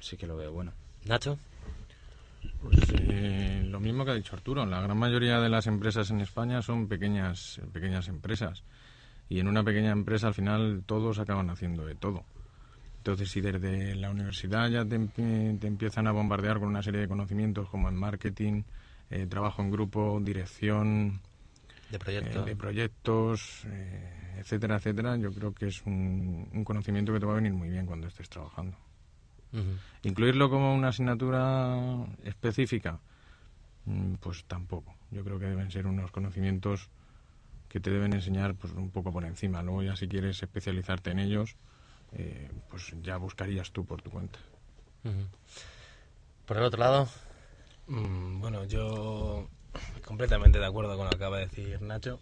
Sí 0.00 0.16
que 0.16 0.26
lo 0.26 0.36
veo, 0.36 0.52
bueno. 0.52 0.72
Nacho, 1.04 1.38
Pues 2.60 2.92
eh, 2.98 3.62
lo 3.66 3.80
mismo 3.80 4.04
que 4.04 4.10
ha 4.10 4.14
dicho 4.14 4.36
Arturo, 4.36 4.66
la 4.66 4.80
gran 4.82 4.98
mayoría 4.98 5.40
de 5.40 5.48
las 5.48 5.66
empresas 5.66 6.10
en 6.10 6.20
España 6.20 6.60
son 6.60 6.88
pequeñas, 6.88 7.60
pequeñas 7.72 8.08
empresas 8.08 8.64
y 9.30 9.40
en 9.40 9.48
una 9.48 9.64
pequeña 9.64 9.92
empresa 9.92 10.26
al 10.28 10.34
final 10.34 10.82
todos 10.86 11.18
acaban 11.18 11.48
haciendo 11.50 11.86
de 11.86 11.94
todo. 11.94 12.24
Entonces 12.98 13.30
si 13.30 13.40
desde 13.40 13.94
la 13.96 14.10
universidad 14.10 14.68
ya 14.68 14.84
te, 14.84 14.98
empie- 15.00 15.58
te 15.58 15.66
empiezan 15.68 16.06
a 16.06 16.12
bombardear 16.12 16.58
con 16.58 16.68
una 16.68 16.82
serie 16.82 17.00
de 17.00 17.08
conocimientos 17.08 17.68
como 17.70 17.88
en 17.88 17.96
marketing, 17.96 18.64
eh, 19.10 19.26
trabajo 19.26 19.62
en 19.62 19.70
grupo, 19.70 20.20
dirección 20.22 21.20
de 21.88 21.98
eh, 21.98 21.98
de 22.44 22.56
proyectos, 22.56 23.64
eh, 23.68 24.36
etcétera, 24.38 24.76
etcétera, 24.76 25.16
yo 25.16 25.32
creo 25.32 25.54
que 25.54 25.66
es 25.68 25.82
un, 25.86 26.48
un 26.52 26.64
conocimiento 26.64 27.12
que 27.12 27.20
te 27.20 27.26
va 27.26 27.32
a 27.32 27.36
venir 27.36 27.54
muy 27.54 27.70
bien 27.70 27.86
cuando 27.86 28.06
estés 28.08 28.28
trabajando. 28.28 28.76
Incluirlo 30.02 30.48
como 30.48 30.74
una 30.74 30.88
asignatura 30.88 32.06
específica, 32.24 33.00
mm, 33.84 34.14
pues 34.14 34.44
tampoco. 34.44 34.94
Yo 35.10 35.24
creo 35.24 35.38
que 35.38 35.46
deben 35.46 35.70
ser 35.70 35.86
unos 35.86 36.10
conocimientos 36.10 36.88
que 37.68 37.80
te 37.80 37.90
deben 37.90 38.12
enseñar 38.12 38.54
pues 38.54 38.72
un 38.72 38.90
poco 38.90 39.12
por 39.12 39.24
encima. 39.24 39.62
Luego 39.62 39.82
ya 39.82 39.96
si 39.96 40.08
quieres 40.08 40.42
especializarte 40.42 41.10
en 41.10 41.18
ellos, 41.18 41.56
eh, 42.12 42.50
pues 42.70 42.94
ya 43.02 43.16
buscarías 43.16 43.70
tú 43.72 43.84
por 43.84 44.02
tu 44.02 44.10
cuenta. 44.10 44.38
Por 46.46 46.56
el 46.56 46.64
otro 46.64 46.80
lado, 46.80 47.08
Mm, 47.90 48.40
Bueno, 48.40 48.64
yo 48.64 49.48
completamente 50.04 50.60
de 50.60 50.66
acuerdo 50.66 50.96
con 50.96 51.06
lo 51.06 51.10
que 51.10 51.16
acaba 51.16 51.38
de 51.38 51.46
decir 51.46 51.82
Nacho, 51.82 52.20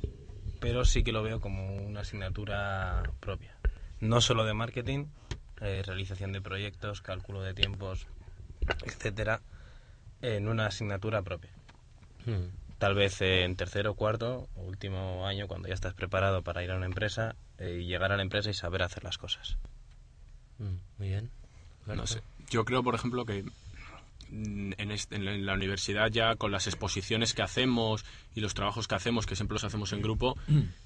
pero 0.61 0.85
sí 0.87 1.05
que 1.05 1.13
lo 1.13 1.23
veo 1.23 1.41
como 1.41 1.77
una 1.77 2.01
asignatura 2.01 3.03
propia. 3.21 3.55
No 4.01 4.23
solo 4.23 4.45
de 4.45 4.55
marketing, 4.55 5.07
eh, 5.61 5.83
realización 5.85 6.33
de 6.33 6.41
proyectos, 6.41 7.01
cálculo 7.01 7.43
de 7.43 7.55
tiempos, 7.55 8.07
etcétera, 8.85 9.41
en 10.23 10.49
una 10.49 10.67
asignatura 10.67 11.23
propia. 11.23 11.51
ujú, 12.27 12.51
Tal 12.79 12.95
vez 12.95 13.21
eh, 13.23 13.45
en 13.45 13.57
tercero, 13.57 13.95
cuarto 13.95 14.49
o 14.55 14.63
último 14.63 15.27
año, 15.27 15.49
cuando 15.49 15.69
ya 15.69 15.75
estás 15.75 15.95
preparado 15.95 16.43
para 16.43 16.63
ir 16.63 16.71
a 16.71 16.77
una 16.77 16.87
empresa 16.87 17.35
eh, 17.59 17.81
y 17.83 17.87
llegar 17.87 18.13
a 18.13 18.17
la 18.17 18.23
empresa 18.23 18.51
y 18.51 18.55
saber 18.55 18.83
hacer 18.83 19.03
las 19.05 19.19
cosas. 19.19 19.57
ujú, 20.59 20.79
muy 20.99 21.09
bien. 21.09 21.31
No 21.87 22.07
sé. 22.07 22.23
Yo 22.51 22.65
creo, 22.65 22.83
por 22.83 22.95
ejemplo, 22.95 23.25
que 23.25 23.45
en, 24.31 24.91
este- 24.91 25.17
en 25.17 25.25
la- 25.25 25.33
en 25.35 25.47
la 25.47 25.55
universidad 25.55 26.11
ya 26.11 26.37
con 26.37 26.53
las 26.53 26.67
exposiciones 26.67 27.33
que 27.35 27.43
hacemos 27.43 28.05
y 28.35 28.41
los 28.41 28.53
trabajos 28.55 28.87
que 28.87 28.95
hacemos, 28.95 29.25
que 29.27 29.37
siempre 29.37 29.55
los 29.55 29.65
hacemos 29.65 29.93
en 29.95 30.03
grupo, 30.03 30.37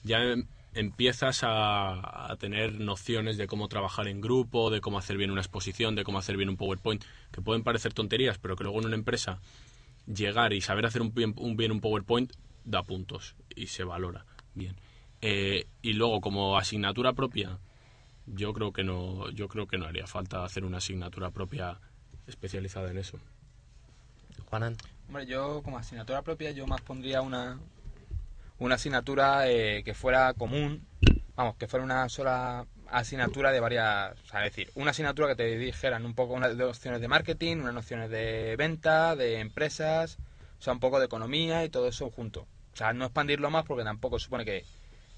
ya 0.05 0.19
em- 0.23 0.47
empiezas 0.75 1.43
a, 1.45 2.33
a 2.33 2.37
tener 2.37 2.81
nociones 2.81 3.37
de 3.37 3.47
cómo 3.47 3.69
trabajar 3.69 4.09
en 4.09 4.21
grupo, 4.21 4.71
de 4.71 4.81
cómo 4.81 4.99
hacer 4.99 5.17
bien 5.17 5.31
una 5.31 5.41
exposición, 5.41 5.95
de 5.95 6.05
cómo 6.05 6.19
hacer 6.19 6.37
bien 6.37 6.49
un 6.49 6.57
PowerPoint, 6.57 7.05
que 7.31 7.43
pueden 7.43 7.63
parecer 7.63 7.93
tonterías, 7.93 8.39
pero 8.39 8.57
que 8.57 8.65
luego 8.65 8.81
en 8.81 8.87
una 8.87 8.97
empresa 8.97 9.41
llegar 10.07 10.53
y 10.53 10.61
saber 10.61 10.87
hacer 10.87 11.03
un 11.03 11.15
bien 11.15 11.35
un, 11.37 11.57
bien 11.57 11.73
un 11.73 11.81
PowerPoint 11.81 12.33
da 12.65 12.83
puntos 12.83 13.37
y 13.55 13.67
se 13.69 13.85
valora 13.85 14.25
bien. 14.55 14.77
Eh, 15.21 15.67
y 15.83 15.93
luego 15.93 16.21
como 16.21 16.59
asignatura 16.59 17.13
propia, 17.13 17.59
yo 18.27 18.53
creo 18.53 18.73
que 18.73 18.85
no, 18.85 19.31
yo 19.31 19.49
creo 19.49 19.67
que 19.67 19.79
no 19.79 19.87
haría 19.87 20.07
falta 20.07 20.45
hacer 20.45 20.65
una 20.65 20.79
asignatura 20.79 21.31
propia 21.31 21.81
especializada 22.27 22.91
en 22.91 22.99
eso. 22.99 23.19
Juanan. 24.47 24.77
Hombre, 25.09 25.27
yo 25.27 25.63
como 25.63 25.79
asignatura 25.79 26.23
propia 26.23 26.51
yo 26.51 26.67
más 26.67 26.81
pondría 26.81 27.23
una 27.23 27.59
una 28.63 28.77
asignatura 28.77 29.49
eh, 29.49 29.83
que 29.85 29.93
fuera 29.95 30.33
común, 30.35 30.87
vamos, 31.35 31.57
que 31.57 31.67
fuera 31.67 31.85
una 31.85 32.09
sola 32.09 32.67
asignatura 32.89 33.51
de 33.51 33.61
varias, 33.61 34.13
es 34.19 34.43
decir, 34.45 34.71
una 34.75 34.93
asignatura 34.93 35.29
que 35.29 35.35
te 35.35 35.59
dijeran 35.59 36.05
un 36.05 36.15
poco 36.15 36.35
unas 36.35 36.55
nociones 36.55 37.01
de 37.01 37.09
marketing, 37.09 37.57
unas 37.57 37.75
nociones 37.75 38.11
de 38.11 38.55
venta, 38.57 39.17
de 39.17 39.41
empresas, 39.41 40.19
o 40.59 40.63
sea, 40.63 40.73
un 40.73 40.81
poco 40.81 41.01
de 41.01 41.07
economía 41.07 41.65
y 41.65 41.71
todo 41.71 41.89
eso 41.89 42.11
junto. 42.11 42.43
O 42.73 42.77
sea, 42.77 42.93
no 42.93 43.07
expandirlo 43.07 43.51
más 43.51 43.65
porque 43.65 43.85
tampoco 43.85 44.19
supone 44.19 44.45
que, 44.45 44.65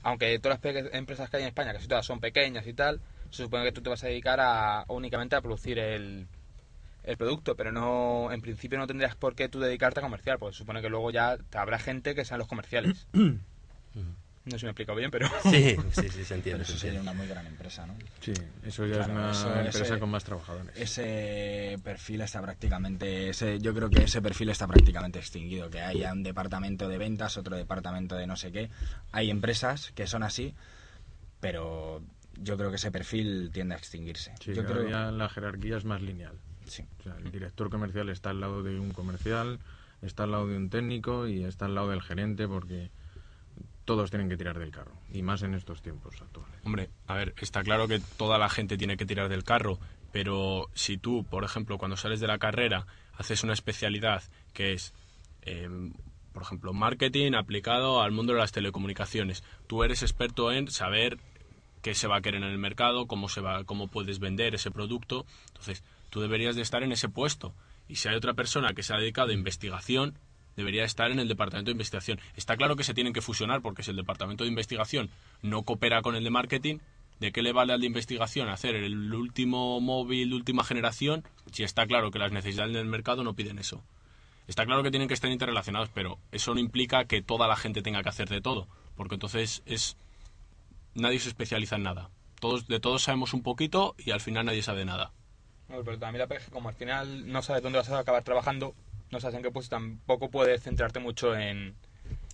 aunque 0.03 0.39
todas 0.39 0.59
las 0.63 0.95
empresas 0.95 1.29
que 1.29 1.37
hay 1.37 1.43
en 1.43 1.49
España, 1.49 1.73
casi 1.73 1.87
todas 1.87 2.07
son 2.07 2.21
pequeñas 2.21 2.67
y 2.67 2.73
tal, 2.73 3.01
se 3.31 3.43
supone 3.43 3.65
que 3.65 3.73
tú 3.73 3.83
te 3.83 3.91
vas 3.91 4.03
a 4.05 4.09
dedicar 4.09 4.41
a 4.41 4.85
únicamente 4.89 5.37
a 5.37 5.43
producir 5.43 5.79
el, 5.79 6.29
el 7.05 7.17
producto, 7.17 7.55
pero 7.57 7.71
no 7.73 8.33
en 8.33 8.41
principio 8.41 8.79
no 8.79 8.87
tendrías 8.87 9.15
por 9.15 9.35
qué 9.35 9.49
tú 9.49 9.61
dedicarte 9.61 10.01
a 10.01 10.03
comercial, 10.03 10.39
porque 10.39 10.55
se 10.55 10.59
supone 10.59 10.81
que 10.83 10.89
luego 10.89 11.11
ya 11.11 11.37
te 11.37 11.59
habrá 11.59 11.79
gente 11.79 12.15
que 12.15 12.25
sean 12.25 12.39
los 12.39 12.49
comerciales. 12.49 13.07
No 14.47 14.51
sé 14.51 14.59
si 14.59 14.65
me 14.67 14.69
he 14.69 14.73
explicado 14.73 14.99
bien, 14.99 15.11
pero... 15.11 15.27
Sí, 15.43 15.75
sí, 15.93 16.11
sí, 16.11 16.23
se 16.25 16.35
entiende. 16.35 16.43
Pero 16.51 16.63
eso 16.65 16.77
sería 16.77 17.01
una 17.01 17.15
muy 17.15 17.27
gran 17.27 17.47
empresa, 17.47 17.87
¿no? 17.87 17.95
Sí, 18.21 18.35
eso 18.67 18.85
ya 18.85 18.97
Claro, 18.97 19.13
es 19.13 19.17
una 19.17 19.31
eso- 19.31 19.57
empresa 19.57 19.83
ese- 19.95 19.99
con 19.99 20.11
más 20.11 20.23
trabajadores. 20.23 20.77
Ese 20.77 21.79
perfil 21.83 22.21
está 22.21 22.43
prácticamente, 22.43 23.31
ese, 23.31 23.59
yo 23.59 23.75
creo 23.75 23.89
que 23.89 24.03
ese 24.03 24.21
perfil 24.21 24.51
está 24.51 24.67
prácticamente 24.67 25.19
extinguido, 25.19 25.71
que 25.71 25.81
haya 25.81 26.13
un 26.13 26.23
departamento 26.23 26.91
de 26.91 26.99
ventas, 26.99 27.39
otro 27.39 27.57
departamento 27.57 28.17
de 28.17 28.27
no 28.27 28.37
sé 28.37 28.53
qué. 28.53 28.69
Hay 29.13 29.31
empresas 29.31 29.93
que 29.93 30.07
son 30.07 30.23
así, 30.23 30.55
pero 31.41 32.03
yo 32.39 32.59
creo 32.59 32.69
que 32.69 32.77
ese 32.77 32.91
perfil 32.91 33.51
tiende 33.51 33.77
a 33.77 33.79
extinguirse. 33.79 34.35
Sí, 34.45 34.53
yo 34.53 34.67
creo, 34.67 34.83
día 34.83 35.11
la 35.11 35.31
jerarquía 35.31 35.79
es 35.79 35.87
más 35.87 36.03
lineal. 36.03 36.37
Sí. 36.67 36.85
O 37.01 37.03
sea, 37.03 37.17
el 37.17 37.31
director 37.31 37.71
comercial 37.71 38.09
está 38.09 38.31
al 38.31 38.41
lado 38.41 38.63
de 38.63 38.79
un 38.79 38.93
comercial, 38.93 39.61
está 40.03 40.25
al 40.25 40.33
lado 40.33 40.47
de 40.47 40.57
un 40.57 40.71
técnico 40.71 41.27
y 41.27 41.45
está 41.45 41.67
al 41.67 41.75
lado 41.75 41.91
del 41.91 42.03
gerente 42.03 42.47
porque 42.49 42.91
todos 43.85 44.11
tienen 44.11 44.29
que 44.29 44.37
tirar 44.37 44.59
del 44.59 44.71
carro. 44.71 44.93
Y 45.13 45.23
más 45.23 45.43
en 45.43 45.55
estos 45.55 45.83
tiempos 45.83 46.21
actuales. 46.21 46.55
Hombre, 46.65 46.91
a 47.07 47.15
ver, 47.15 47.35
está 47.41 47.63
claro 47.63 47.87
que 47.89 48.01
toda 48.17 48.39
la 48.39 48.49
gente 48.49 48.77
tiene 48.77 48.97
que 48.97 49.07
tirar 49.07 49.29
del 49.29 49.45
carro, 49.45 49.79
pero 50.13 50.71
si 50.75 50.97
tú, 50.97 51.25
por 51.25 51.45
ejemplo, 51.45 51.79
cuando 51.79 51.97
sales 51.97 52.21
de 52.21 52.27
la 52.27 52.39
carrera, 52.39 52.87
haces 53.15 53.45
una 53.45 53.53
especialidad 53.53 54.23
que 54.53 54.73
es, 54.73 54.95
eh, 55.43 55.69
por 56.33 56.43
ejemplo, 56.43 56.73
marketing 56.73 57.33
aplicado 57.35 58.03
al 58.03 58.13
mundo 58.13 58.33
de 58.33 58.41
las 58.41 58.53
telecomunicaciones, 58.53 59.45
tú 59.67 59.85
eres 59.85 60.03
experto 60.03 60.51
en 60.53 60.71
saber 60.71 61.19
qué 61.83 61.95
se 61.95 62.09
va 62.09 62.17
a 62.17 62.21
querer 62.23 62.43
en 62.43 62.49
el 62.49 62.59
mercado, 62.59 63.07
cómo 63.07 63.29
se 63.29 63.43
va, 63.43 63.65
cómo 63.65 63.89
puedes 63.89 64.19
vender 64.19 64.55
ese 64.55 64.71
producto, 64.71 65.27
entonces 65.49 65.85
tú 66.15 66.21
deberías 66.21 66.55
de 66.55 66.63
estar 66.63 66.85
en 66.85 66.93
ese 66.93 67.09
puesto. 67.09 67.57
Y 67.89 67.97
si 67.97 68.07
hay 68.07 68.15
otra 68.15 68.35
persona 68.35 68.73
que 68.73 68.85
se 68.85 68.95
ha 68.95 68.99
dedicado 68.99 69.31
a 69.31 69.35
investigación, 69.35 70.17
debería 70.55 70.85
estar 70.85 71.11
en 71.11 71.19
el 71.19 71.27
departamento 71.27 71.71
de 71.71 71.73
investigación. 71.73 72.21
Está 72.37 72.57
claro 72.57 72.77
que 72.77 72.85
se 72.85 72.95
tienen 72.95 73.13
que 73.13 73.21
fusionar 73.21 73.63
porque 73.63 73.83
si 73.83 73.91
el 73.91 73.97
departamento 73.97 74.45
de 74.45 74.51
investigación 74.51 75.11
no 75.43 75.65
coopera 75.65 76.03
con 76.03 76.15
el 76.15 76.23
de 76.23 76.31
marketing, 76.31 76.79
¿de 77.19 77.33
qué 77.33 77.43
le 77.43 77.53
vale 77.53 77.73
al 77.73 77.81
de 77.81 77.89
investigación 77.89 78.49
hacer 78.49 78.77
el 78.77 79.13
último 79.13 79.81
móvil 79.81 80.31
de 80.31 80.37
última 80.37 80.63
generación 80.63 81.25
si 81.51 81.65
está 81.65 81.85
claro 81.85 82.13
que 82.13 82.21
las 82.21 82.31
necesidades 82.31 82.73
del 82.73 82.87
mercado 82.87 83.25
no 83.25 83.35
piden 83.35 83.59
eso? 83.59 83.83
Está 84.47 84.67
claro 84.67 84.85
que 84.85 84.93
tienen 84.93 85.09
que 85.09 85.15
estar 85.15 85.33
interrelacionados, 85.33 85.89
pero 85.93 86.21
eso 86.31 86.55
no 86.55 86.61
implica 86.61 87.07
que 87.07 87.23
toda 87.23 87.49
la 87.49 87.57
gente 87.57 87.83
tenga 87.83 88.05
que 88.05 88.11
hacer 88.11 88.29
de 88.29 88.41
todo, 88.41 88.69
porque 88.95 89.17
entonces 89.17 89.65
es 89.67 89.97
nadie 90.95 91.19
se 91.19 91.31
especializa 91.31 91.75
en 91.75 91.83
nada. 91.83 92.11
Todos 92.39 92.69
de 92.69 92.79
todos 92.79 93.03
sabemos 93.03 93.35
un 93.35 93.43
poquito 93.43 93.97
y 93.99 94.13
al 94.13 94.21
final 94.21 94.47
nadie 94.47 94.63
sabe 94.63 94.85
nada. 94.85 95.11
No, 95.75 95.83
pero 95.85 95.99
también 95.99 96.29
la 96.29 96.37
que 96.39 96.43
como 96.51 96.69
al 96.69 96.75
final 96.75 97.31
no 97.31 97.43
sabes 97.43 97.63
dónde 97.63 97.79
vas 97.79 97.91
a 97.91 97.99
acabar 97.99 98.23
trabajando, 98.23 98.75
no 99.11 99.21
sabes 99.21 99.37
en 99.37 99.43
qué 99.43 99.51
puesto, 99.51 99.75
tampoco 99.75 100.31
puedes 100.31 100.63
centrarte 100.63 101.01
mucho 101.01 101.37
en, 101.37 101.75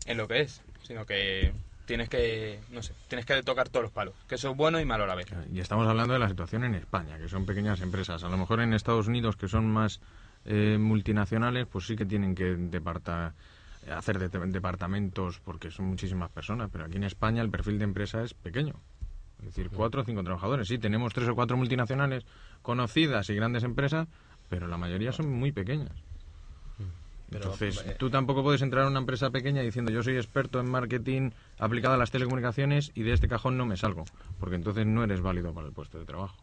en 0.07 0.17
lo 0.17 0.29
que 0.29 0.41
es, 0.41 0.63
sino 0.83 1.07
que 1.07 1.53
tienes 1.87 2.09
que, 2.09 2.61
no 2.71 2.83
sé, 2.83 2.93
tienes 3.09 3.25
que 3.27 3.43
tocar 3.43 3.69
todos 3.69 3.85
los 3.85 3.93
palos, 3.93 4.15
que 4.29 4.35
eso 4.35 4.51
es 4.51 4.57
bueno 4.57 4.79
y 4.79 4.85
malo 4.85 5.05
a 5.05 5.07
la 5.07 5.15
vez. 5.15 5.27
Y 5.53 5.59
estamos 5.61 5.87
hablando 5.89 6.13
de 6.13 6.19
la 6.21 6.29
situación 6.29 6.65
en 6.65 6.75
España, 6.75 7.19
que 7.19 7.29
son 7.29 7.47
pequeñas 7.47 7.81
empresas. 7.81 8.23
A 8.25 8.29
lo 8.29 8.37
mejor 8.37 8.61
en 8.61 8.75
Estados 8.75 9.09
Unidos, 9.09 9.37
que 9.37 9.49
son 9.49 9.67
más 9.71 10.01
eh, 10.45 10.77
multinacionales, 10.79 11.67
pues 11.67 11.87
sí 11.87 11.97
que 11.97 12.05
tienen 12.07 12.35
que 12.35 12.57
departa- 12.57 13.35
hacer 13.91 14.19
de- 14.19 14.29
departamentos 14.49 15.41
porque 15.45 15.71
son 15.71 15.87
muchísimas 15.87 16.31
personas. 16.31 16.69
Pero 16.71 16.85
aquí 16.85 16.97
en 16.97 17.05
España 17.05 17.43
el 17.43 17.51
perfil 17.51 17.79
de 17.79 17.85
empresa 17.85 18.23
es 18.23 18.35
pequeño. 18.35 18.75
Es 19.41 19.47
decir, 19.47 19.71
cuatro 19.71 20.03
o 20.03 20.05
cinco 20.05 20.23
trabajadores. 20.23 20.69
Sí, 20.69 20.79
tenemos 20.79 21.13
tres 21.13 21.29
o 21.29 21.35
cuatro 21.35 21.57
multinacionales 21.57 22.25
conocidas 22.63 23.29
y 23.31 23.35
grandes 23.35 23.65
empresas, 23.65 24.07
pero 24.49 24.67
la 24.69 24.77
mayoría 24.77 25.13
son 25.13 25.31
muy 25.31 25.53
pequeñas. 25.53 25.93
Entonces, 27.33 27.85
eh, 27.87 27.95
tú 27.97 28.11
tampoco 28.11 28.43
puedes 28.43 28.61
entrar 28.61 28.85
a 28.85 28.89
una 28.89 28.99
empresa 28.99 29.31
pequeña 29.31 29.63
diciendo 29.63 29.93
yo 29.93 30.03
soy 30.03 30.17
experto 30.17 30.59
en 30.59 30.69
marketing 30.69 31.31
aplicado 31.59 31.95
a 31.95 31.97
las 31.97 32.11
telecomunicaciones 32.11 32.91
y 32.95 33.03
de 33.03 33.13
este 33.13 33.29
cajón 33.29 33.57
no 33.57 33.67
me 33.67 33.77
salgo, 33.77 34.05
porque 34.41 34.57
entonces 34.57 34.85
no 34.87 35.05
eres 35.05 35.21
válido 35.21 35.55
para 35.55 35.69
el 35.69 35.73
puesto 35.73 35.99
de 35.99 36.05
trabajo. 36.05 36.37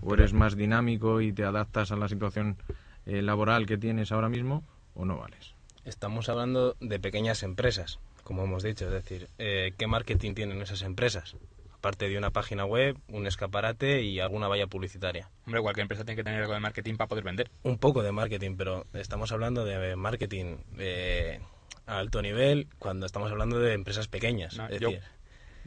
O 0.00 0.14
eres 0.14 0.32
más 0.32 0.56
dinámico 0.56 1.20
y 1.20 1.32
te 1.32 1.44
adaptas 1.44 1.92
a 1.92 1.96
la 1.96 2.08
situación 2.08 2.56
eh, 3.04 3.22
laboral 3.22 3.66
que 3.66 3.76
tienes 3.76 4.10
ahora 4.10 4.28
mismo, 4.28 4.64
o 4.94 5.04
no 5.04 5.18
vales. 5.18 5.54
Estamos 5.84 6.28
hablando 6.28 6.74
de 6.80 6.98
pequeñas 6.98 7.42
empresas, 7.42 8.00
como 8.24 8.44
hemos 8.44 8.62
dicho, 8.62 8.86
es 8.86 8.92
decir, 8.92 9.28
eh, 9.38 9.72
¿qué 9.76 9.86
marketing 9.86 10.34
tienen 10.34 10.62
esas 10.62 10.82
empresas? 10.82 11.36
Aparte 11.86 12.08
de 12.08 12.18
una 12.18 12.30
página 12.30 12.64
web, 12.64 12.96
un 13.10 13.28
escaparate 13.28 14.02
y 14.02 14.18
alguna 14.18 14.48
valla 14.48 14.66
publicitaria. 14.66 15.28
Hombre, 15.46 15.60
cualquier 15.62 15.82
empresa 15.82 16.04
tiene 16.04 16.16
que 16.16 16.24
tener 16.24 16.40
algo 16.42 16.52
de 16.52 16.58
marketing 16.58 16.96
para 16.96 17.06
poder 17.06 17.22
vender. 17.22 17.48
Un 17.62 17.78
poco 17.78 18.02
de 18.02 18.10
marketing, 18.10 18.56
pero 18.58 18.86
estamos 18.92 19.30
hablando 19.30 19.64
de 19.64 19.94
marketing 19.94 20.56
eh, 20.80 21.38
a 21.86 21.98
alto 22.00 22.22
nivel 22.22 22.66
cuando 22.80 23.06
estamos 23.06 23.30
hablando 23.30 23.60
de 23.60 23.72
empresas 23.74 24.08
pequeñas. 24.08 24.56
No, 24.56 24.66
es 24.66 24.80
yo- 24.80 24.90
decir, 24.90 25.04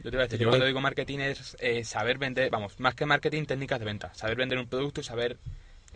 Yo 0.04 0.10
te 0.10 0.16
voy 0.18 0.18
a 0.18 0.22
decir, 0.24 0.38
Yo 0.40 0.44
yo 0.44 0.48
cuando 0.50 0.66
digo 0.66 0.80
marketing 0.82 1.20
es 1.20 1.56
eh, 1.58 1.84
saber 1.84 2.18
vender, 2.18 2.50
vamos, 2.50 2.78
más 2.80 2.94
que 2.94 3.06
marketing, 3.06 3.46
técnicas 3.46 3.78
de 3.78 3.86
venta. 3.86 4.12
Saber 4.12 4.36
vender 4.36 4.58
un 4.58 4.66
producto 4.68 5.00
y 5.00 5.04
saber 5.04 5.38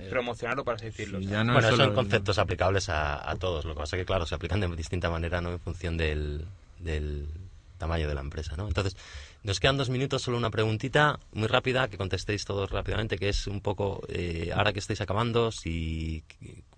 promocionarlo, 0.08 0.64
por 0.64 0.76
así 0.76 0.86
decirlo. 0.86 1.18
Sí, 1.18 1.26
O 1.26 1.28
sea, 1.28 1.38
ya 1.40 1.44
no 1.44 1.52
bueno, 1.52 1.68
es 1.68 1.76
son 1.76 1.94
conceptos 1.94 2.38
aplicables 2.38 2.88
a, 2.88 3.30
a 3.30 3.36
todos. 3.36 3.66
Lo 3.66 3.74
que 3.74 3.80
pasa 3.80 3.96
es 3.96 4.00
que, 4.00 4.06
claro, 4.06 4.24
se 4.24 4.34
aplican 4.36 4.58
de 4.60 4.68
distinta 4.74 5.10
manera, 5.10 5.42
¿no? 5.42 5.50
En 5.50 5.60
función 5.60 5.98
del, 5.98 6.46
del 6.78 7.28
tamaño 7.76 8.08
de 8.08 8.14
la 8.14 8.22
empresa, 8.22 8.56
¿no? 8.56 8.66
Entonces, 8.68 8.96
nos 9.44 9.60
quedan 9.60 9.76
dos 9.76 9.90
minutos, 9.90 10.22
solo 10.22 10.38
una 10.38 10.50
preguntita 10.50 11.20
muy 11.32 11.48
rápida, 11.48 11.88
que 11.88 11.98
contestéis 11.98 12.46
todos 12.46 12.70
rápidamente, 12.70 13.18
que 13.18 13.28
es 13.28 13.46
un 13.46 13.60
poco, 13.60 14.00
eh, 14.08 14.50
ahora 14.54 14.72
que 14.72 14.78
estáis 14.78 15.02
acabando, 15.02 15.52
si 15.52 16.24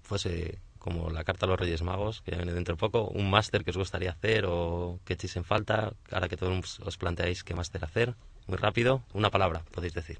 fuese 0.02 0.58
como 0.78 1.10
la 1.10 1.24
carta 1.24 1.46
a 1.46 1.48
los 1.48 1.58
Reyes 1.58 1.82
Magos, 1.82 2.22
que 2.22 2.34
viene 2.34 2.52
dentro 2.52 2.74
de 2.74 2.78
poco, 2.78 3.06
un 3.08 3.30
máster 3.30 3.64
que 3.64 3.70
os 3.70 3.76
gustaría 3.76 4.10
hacer 4.10 4.46
o 4.46 4.98
que 5.04 5.14
echéis 5.14 5.36
en 5.36 5.44
falta, 5.44 5.92
ahora 6.10 6.28
que 6.28 6.36
todos 6.36 6.80
os 6.80 6.96
planteáis 6.96 7.44
qué 7.44 7.54
máster 7.54 7.84
hacer, 7.84 8.14
muy 8.48 8.58
rápido, 8.58 9.02
una 9.12 9.30
palabra, 9.30 9.62
podéis 9.70 9.94
decir, 9.94 10.18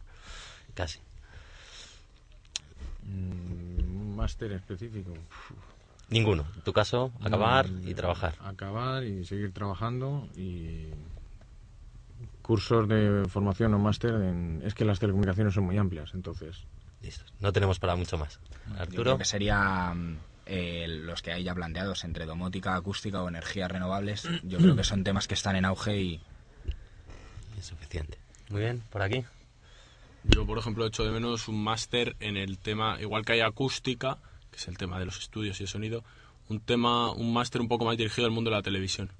casi. 0.74 1.00
Mm, 3.02 3.76
Un 4.06 4.16
máster 4.16 4.52
específico. 4.52 5.12
Ninguno. 6.08 6.46
En 6.54 6.62
tu 6.62 6.72
caso, 6.72 7.12
acabar 7.22 7.66
y 7.84 7.92
trabajar. 7.94 8.34
Acabar 8.40 9.04
y 9.04 9.24
seguir 9.24 9.52
trabajando 9.52 10.28
y 10.36 10.88
cursos 12.46 12.86
de 12.86 13.24
formación 13.28 13.74
o 13.74 13.78
máster 13.78 14.14
en... 14.14 14.62
Es 14.64 14.72
que 14.72 14.84
las 14.84 15.00
telecomunicaciones 15.00 15.52
son 15.52 15.64
muy 15.64 15.76
amplias, 15.76 16.14
entonces... 16.14 16.62
Listo. 17.02 17.24
No 17.40 17.52
tenemos 17.52 17.80
para 17.80 17.96
mucho 17.96 18.16
más. 18.16 18.38
Yo 18.68 18.80
Arturo. 18.80 19.02
creo 19.02 19.18
que 19.18 19.24
sería 19.24 19.92
mm, 19.92 20.16
eh, 20.46 20.86
los 20.88 21.22
que 21.22 21.32
hay 21.32 21.42
ya 21.42 21.54
planteados 21.54 22.04
entre 22.04 22.24
domótica, 22.24 22.76
acústica 22.76 23.20
o 23.20 23.28
energías 23.28 23.70
renovables. 23.70 24.28
Yo 24.44 24.58
creo 24.58 24.76
que 24.76 24.84
son 24.84 25.02
temas 25.02 25.26
que 25.26 25.34
están 25.34 25.56
en 25.56 25.64
auge 25.64 26.00
y 26.00 26.20
Es 27.58 27.66
suficiente. 27.66 28.18
Muy 28.48 28.60
bien, 28.60 28.80
por 28.90 29.02
aquí. 29.02 29.24
Yo, 30.22 30.46
por 30.46 30.58
ejemplo, 30.58 30.86
echo 30.86 31.04
de 31.04 31.10
menos 31.10 31.48
un 31.48 31.62
máster 31.62 32.14
en 32.20 32.36
el 32.36 32.58
tema, 32.58 32.96
igual 33.00 33.24
que 33.24 33.32
hay 33.32 33.40
acústica, 33.40 34.18
que 34.52 34.58
es 34.58 34.68
el 34.68 34.78
tema 34.78 35.00
de 35.00 35.06
los 35.06 35.18
estudios 35.18 35.60
y 35.60 35.64
el 35.64 35.68
sonido, 35.68 36.04
un 36.48 36.60
tema, 36.60 37.10
un 37.10 37.32
máster 37.32 37.60
un 37.60 37.68
poco 37.68 37.84
más 37.84 37.96
dirigido 37.96 38.26
al 38.26 38.32
mundo 38.32 38.50
de 38.50 38.56
la 38.56 38.62
televisión. 38.62 39.10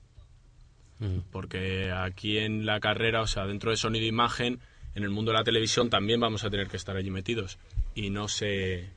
Mm. 0.99 1.19
Porque 1.31 1.93
aquí 1.93 2.39
en 2.39 2.65
la 2.67 2.81
carrera, 2.81 3.23
o 3.23 3.27
sea, 3.27 3.47
dentro 3.47 3.71
de 3.71 3.77
sonido 3.77 4.05
e 4.05 4.09
imagen, 4.09 4.61
en 4.95 5.03
el 5.05 5.11
mundo 5.11 5.33
de 5.33 5.39
la 5.39 5.45
televisión 5.45 5.91
también 5.91 6.21
vamos 6.21 6.45
a 6.45 6.51
tener 6.51 6.69
que 6.69 6.77
estar 6.77 6.97
allí 6.97 7.11
metidos. 7.11 7.59
Y 7.95 8.11
no 8.11 8.29
sé, 8.29 8.89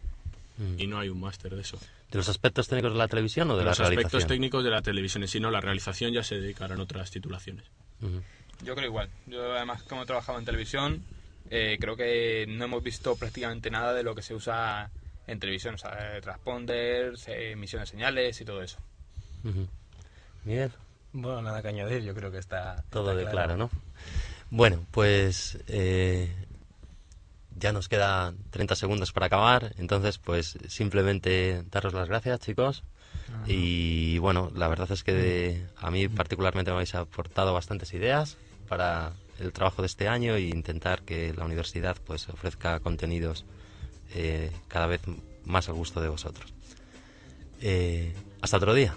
y 0.77 0.88
no 0.88 0.99
hay 0.99 1.09
un 1.09 1.19
máster 1.19 1.55
de 1.55 1.62
eso. 1.62 1.77
¿De 2.12 2.17
los 2.17 2.27
aspectos 2.27 2.67
técnicos 2.67 2.93
de 2.93 2.97
la 2.97 3.07
televisión 3.07 3.49
o 3.51 3.53
de, 3.53 3.59
De 3.59 3.65
la 3.65 3.71
los 3.71 3.79
aspectos 3.79 4.12
realización? 4.12 4.27
técnicos 4.27 4.63
de 4.63 4.69
la 4.71 4.81
televisión 4.81 5.27
sí, 5.27 5.39
no, 5.39 5.51
la 5.51 5.62
realización 5.62 6.12
ya 6.12 6.23
se 6.23 6.39
dedicarán 6.39 6.79
otras 6.79 7.12
titulaciones. 7.12 7.65
Yo 8.63 8.75
creo 8.75 8.88
igual. 8.88 9.09
Yo 9.27 9.53
además 9.53 9.83
como 9.83 10.03
he 10.03 10.05
trabajado 10.05 10.39
en 10.39 10.45
televisión, 10.45 11.03
eh, 11.49 11.77
creo 11.79 11.95
que 11.95 12.45
no 12.47 12.65
hemos 12.65 12.83
visto 12.83 13.15
prácticamente 13.15 13.69
nada 13.69 13.93
de 13.93 14.03
lo 14.03 14.15
que 14.15 14.21
se 14.21 14.33
usa 14.33 14.89
en 15.27 15.39
televisión, 15.39 15.75
o 15.75 15.77
sea, 15.77 16.17
eh, 16.17 16.21
transponders, 16.21 17.27
eh, 17.27 17.51
emisión 17.51 17.81
de 17.81 17.85
señales 17.85 18.41
y 18.41 18.45
todo 18.45 18.63
eso. 18.63 18.79
Ujú. 19.43 19.67
Miguel, 20.45 20.71
Bueno, 21.11 21.41
nada 21.41 21.61
que 21.61 21.69
añadir, 21.69 22.03
yo 22.03 22.13
creo 22.13 22.31
que 22.31 22.37
está 22.37 22.83
todo 22.89 23.11
está 23.11 23.25
de 23.25 23.31
claro, 23.31 23.57
¿no? 23.57 23.69
Bueno, 24.51 24.85
pues 24.91 25.57
eh, 25.67 26.33
ya 27.57 27.71
nos 27.71 27.89
quedan 27.89 28.37
30 28.51 28.75
segundos 28.75 29.11
para 29.11 29.25
acabar, 29.27 29.73
entonces 29.77 30.17
pues 30.17 30.57
simplemente 30.67 31.63
daros 31.71 31.93
las 31.93 32.07
gracias, 32.07 32.39
chicos. 32.39 32.83
Y 33.45 34.17
bueno, 34.19 34.51
la 34.55 34.67
verdad 34.67 34.91
es 34.91 35.03
que 35.03 35.13
de- 35.13 35.67
a 35.77 35.89
mí 35.91 36.07
particularmente 36.07 36.71
me 36.71 36.75
habéis 36.75 36.93
aportado 36.95 37.53
bastantes 37.53 37.93
ideas 37.93 38.37
para 38.67 39.13
el 39.39 39.51
trabajo 39.53 39.81
de 39.81 39.87
este 39.87 40.07
año 40.07 40.35
e 40.35 40.41
intentar 40.41 41.01
que 41.03 41.33
la 41.33 41.45
universidad 41.45 41.95
pues 42.05 42.27
ofrezca 42.29 42.79
contenidos 42.79 43.45
eh, 44.13 44.51
cada 44.67 44.87
vez 44.87 45.01
más 45.45 45.69
al 45.69 45.75
gusto 45.75 46.01
de 46.01 46.09
vosotros. 46.09 46.53
Eh, 47.61 48.13
hasta 48.41 48.57
otro 48.57 48.73
día. 48.73 48.95